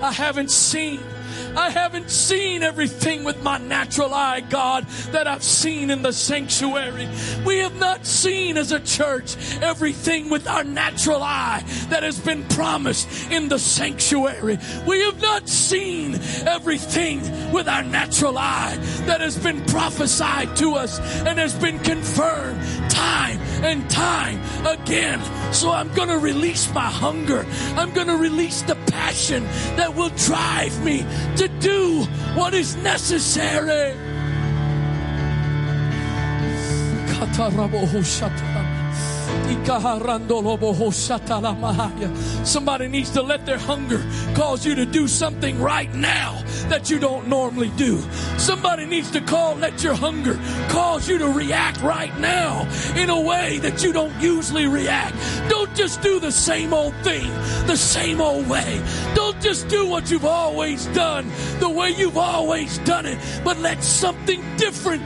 [0.00, 1.00] I haven't seen
[1.56, 7.08] I haven't seen everything with my natural eye, God, that I've seen in the sanctuary.
[7.44, 12.44] We have not seen as a church everything with our natural eye that has been
[12.48, 14.58] promised in the sanctuary.
[14.86, 16.14] We have not seen
[16.46, 17.20] everything
[17.52, 18.76] with our natural eye
[19.06, 22.60] that has been prophesied to us and has been confirmed
[22.90, 25.20] time and time again.
[25.52, 27.46] So I'm going to release my hunger.
[27.76, 29.44] I'm going to release the passion
[29.76, 31.04] that will drive me
[31.36, 32.04] to do
[32.34, 33.94] what is necessary.
[42.44, 44.04] Somebody needs to let their hunger
[44.34, 48.00] cause you to do something right now that you don't normally do.
[48.38, 53.20] Somebody needs to call, let your hunger cause you to react right now in a
[53.20, 55.16] way that you don't usually react.
[55.48, 57.28] Don't just do the same old thing
[57.66, 58.82] the same old way.
[59.14, 63.82] Don't just do what you've always done the way you've always done it, but let
[63.84, 65.02] something different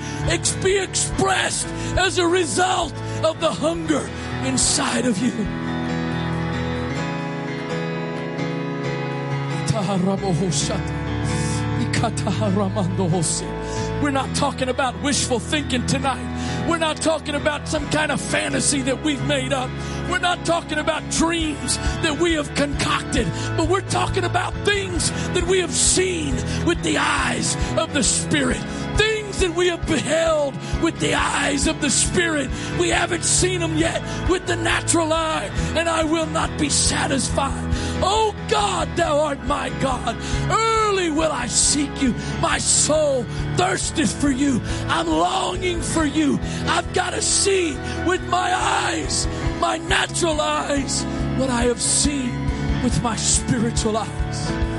[0.62, 1.66] be expressed
[1.98, 2.92] as a result
[3.24, 4.08] of the hunger
[4.44, 5.32] inside of you.
[14.02, 16.66] We're not talking about wishful thinking tonight.
[16.68, 19.70] We're not talking about some kind of fantasy that we've made up.
[20.10, 25.44] We're not talking about dreams that we have concocted, but we're talking about things that
[25.44, 26.34] we have seen
[26.66, 28.58] with the eyes of the Spirit.
[28.96, 29.11] Things
[29.42, 32.48] that we have beheld with the eyes of the Spirit.
[32.78, 37.68] We haven't seen them yet with the natural eye, and I will not be satisfied.
[38.04, 40.16] Oh God, thou art my God.
[40.48, 42.14] Early will I seek you.
[42.40, 43.24] My soul
[43.56, 44.60] thirsteth for you.
[44.88, 46.38] I'm longing for you.
[46.66, 47.74] I've got to see
[48.06, 49.26] with my eyes,
[49.60, 51.02] my natural eyes,
[51.36, 52.32] what I have seen
[52.84, 54.71] with my spiritual eyes.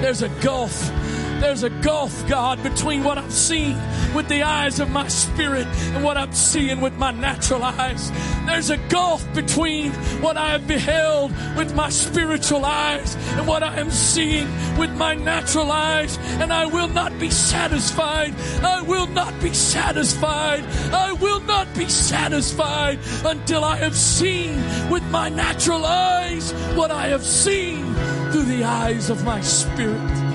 [0.00, 0.90] There's a gulf
[1.40, 3.76] there's a gulf, God, between what I've seen
[4.14, 8.10] with the eyes of my spirit and what I'm seeing with my natural eyes.
[8.46, 13.76] There's a gulf between what I have beheld with my spiritual eyes and what I
[13.76, 14.46] am seeing
[14.78, 16.18] with my natural eyes.
[16.40, 18.34] And I will not be satisfied.
[18.62, 20.64] I will not be satisfied.
[20.92, 24.56] I will not be satisfied until I have seen
[24.90, 27.94] with my natural eyes what I have seen
[28.32, 30.25] through the eyes of my spirit.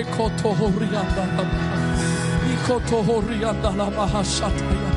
[0.00, 1.24] Ikotohorianda
[2.52, 4.91] Ikotohorianda la mahashataya.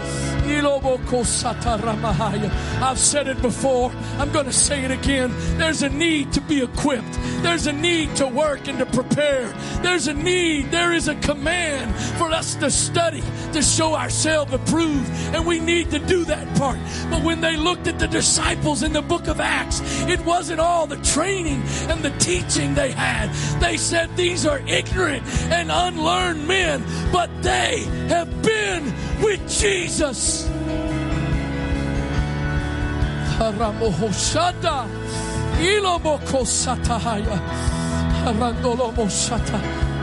[2.82, 3.92] I've said it before.
[4.18, 5.34] I'm going to say it again.
[5.58, 7.20] There's a need to be equipped.
[7.42, 9.48] There's a need to work and to prepare.
[9.82, 10.72] There's a need.
[10.72, 13.24] There is a command for us to study,
[13.54, 15.10] to show ourselves approved.
[15.34, 16.80] And we need to do that part.
[17.10, 20.88] But when they looked at the disciples in the book of Acts, it wasn't all
[20.88, 23.30] the training and the teaching they had.
[23.60, 28.94] They said these are ignorant and unlearned men, but they have been
[29.26, 30.48] with Jesus.
[33.38, 34.88] Haramohoshada.
[35.60, 37.38] Ilomoko satahaya.
[38.22, 39.60] Harandolomo shata.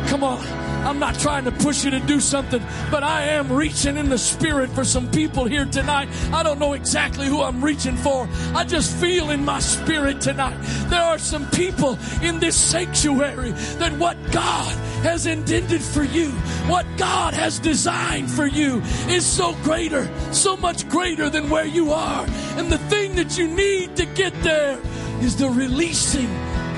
[0.09, 0.62] Come on.
[0.85, 4.19] I'm not trying to push you to do something, but I am reaching in the
[4.19, 6.09] spirit for some people here tonight.
[6.33, 8.29] I don't know exactly who I'm reaching for.
[8.55, 10.57] I just feel in my spirit tonight.
[10.89, 16.31] There are some people in this sanctuary that what God has intended for you,
[16.69, 21.93] what God has designed for you is so greater, so much greater than where you
[21.93, 22.25] are.
[22.57, 24.81] And the thing that you need to get there
[25.21, 26.31] is the releasing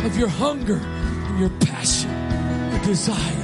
[0.05, 2.11] of your hunger and your passion,
[2.71, 3.44] your desire.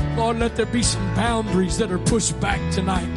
[0.15, 3.07] Lord, let there be some boundaries that are pushed back tonight.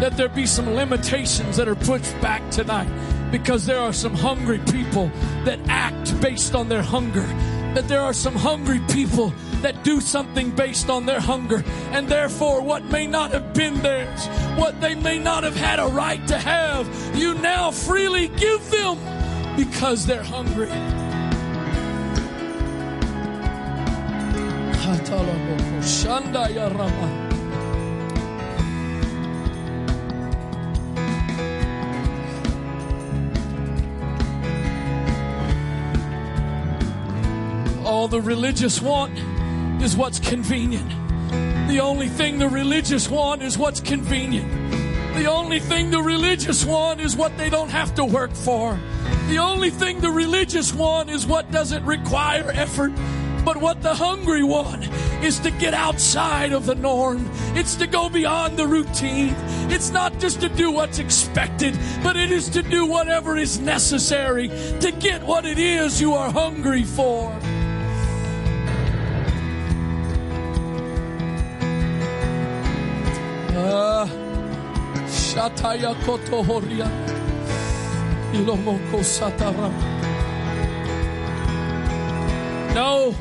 [0.00, 2.88] Let there be some limitations that are pushed back tonight
[3.32, 5.10] because there are some hungry people
[5.44, 7.26] that act based on their hunger.
[7.74, 11.64] That there are some hungry people that do something based on their hunger.
[11.90, 14.26] And therefore, what may not have been theirs,
[14.56, 18.98] what they may not have had a right to have, you now freely give them
[19.56, 20.70] because they're hungry.
[37.84, 39.12] All the religious want
[39.82, 40.88] is what's convenient.
[41.68, 44.50] The only thing the religious want is what's convenient.
[45.14, 48.78] The only thing the religious want is what they don't have to work for.
[49.28, 52.92] The only thing the religious want is what doesn't require effort.
[53.48, 54.86] But what the hungry want
[55.24, 57.30] is to get outside of the norm.
[57.54, 59.34] It's to go beyond the routine.
[59.70, 64.48] It's not just to do what's expected, but it is to do whatever is necessary
[64.80, 67.32] to get what it is you are hungry for.
[73.56, 74.06] Ah,
[75.06, 75.94] Shataya.
[78.34, 79.02] Ilomoko.
[82.74, 83.14] No,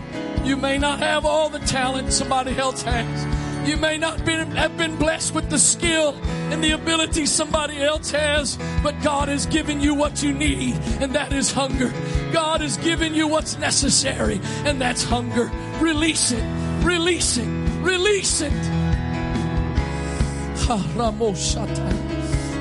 [0.48, 3.68] you may not have all the talent somebody else has.
[3.68, 6.16] You may not have been blessed with the skill
[6.52, 11.14] and the ability somebody else has, but God has given you what you need, and
[11.14, 11.94] that is hunger.
[12.32, 15.52] God has given you what's necessary, and that's hunger.
[15.82, 16.44] Release it,
[16.82, 17.48] release it,
[17.82, 18.54] release it.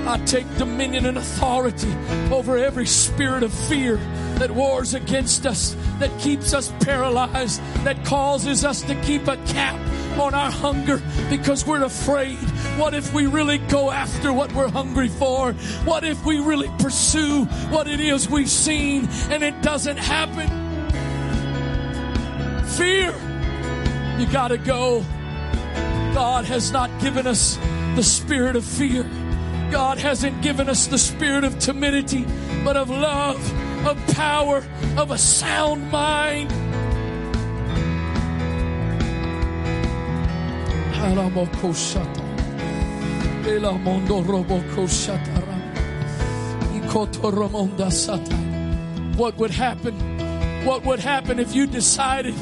[0.07, 1.93] I take dominion and authority
[2.31, 3.97] over every spirit of fear
[4.39, 9.75] that wars against us, that keeps us paralyzed, that causes us to keep a cap
[10.17, 12.39] on our hunger because we're afraid.
[12.79, 15.53] What if we really go after what we're hungry for?
[15.85, 20.47] What if we really pursue what it is we've seen and it doesn't happen?
[22.65, 23.13] Fear.
[24.21, 25.05] You gotta go.
[26.15, 27.57] God has not given us
[27.97, 29.05] the spirit of fear.
[29.71, 32.25] God hasn't given us the spirit of timidity,
[32.65, 34.65] but of love, of power,
[34.97, 36.51] of a sound mind.
[49.17, 49.95] What would happen?
[50.65, 52.35] What would happen if you decided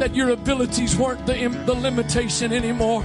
[0.00, 1.34] that your abilities weren't the,
[1.66, 3.04] the limitation anymore?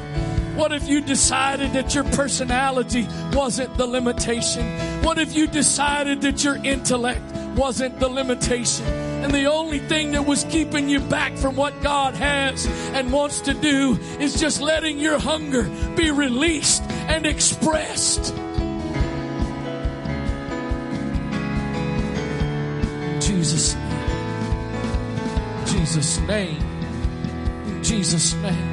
[0.55, 4.63] What if you decided that your personality wasn't the limitation?
[5.01, 7.23] What if you decided that your intellect
[7.55, 8.85] wasn't the limitation?
[8.85, 13.41] And the only thing that was keeping you back from what God has and wants
[13.41, 15.63] to do is just letting your hunger
[15.95, 18.35] be released and expressed.
[23.21, 25.65] Jesus' name.
[25.65, 26.61] Jesus' name.
[27.65, 28.72] In Jesus' name.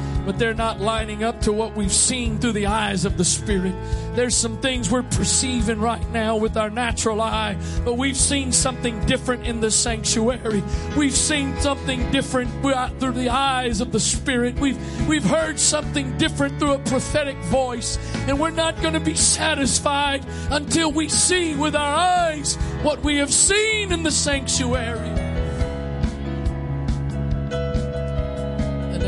[0.25, 3.75] but they're not lining up to what we've seen through the eyes of the Spirit.
[4.15, 9.05] There's some things we're perceiving right now with our natural eye, but we've seen something
[9.05, 10.63] different in the sanctuary.
[10.97, 14.59] We've seen something different uh, through the eyes of the Spirit.
[14.59, 19.15] We've, we've heard something different through a prophetic voice, and we're not going to be
[19.15, 25.20] satisfied until we see with our eyes what we have seen in the sanctuary.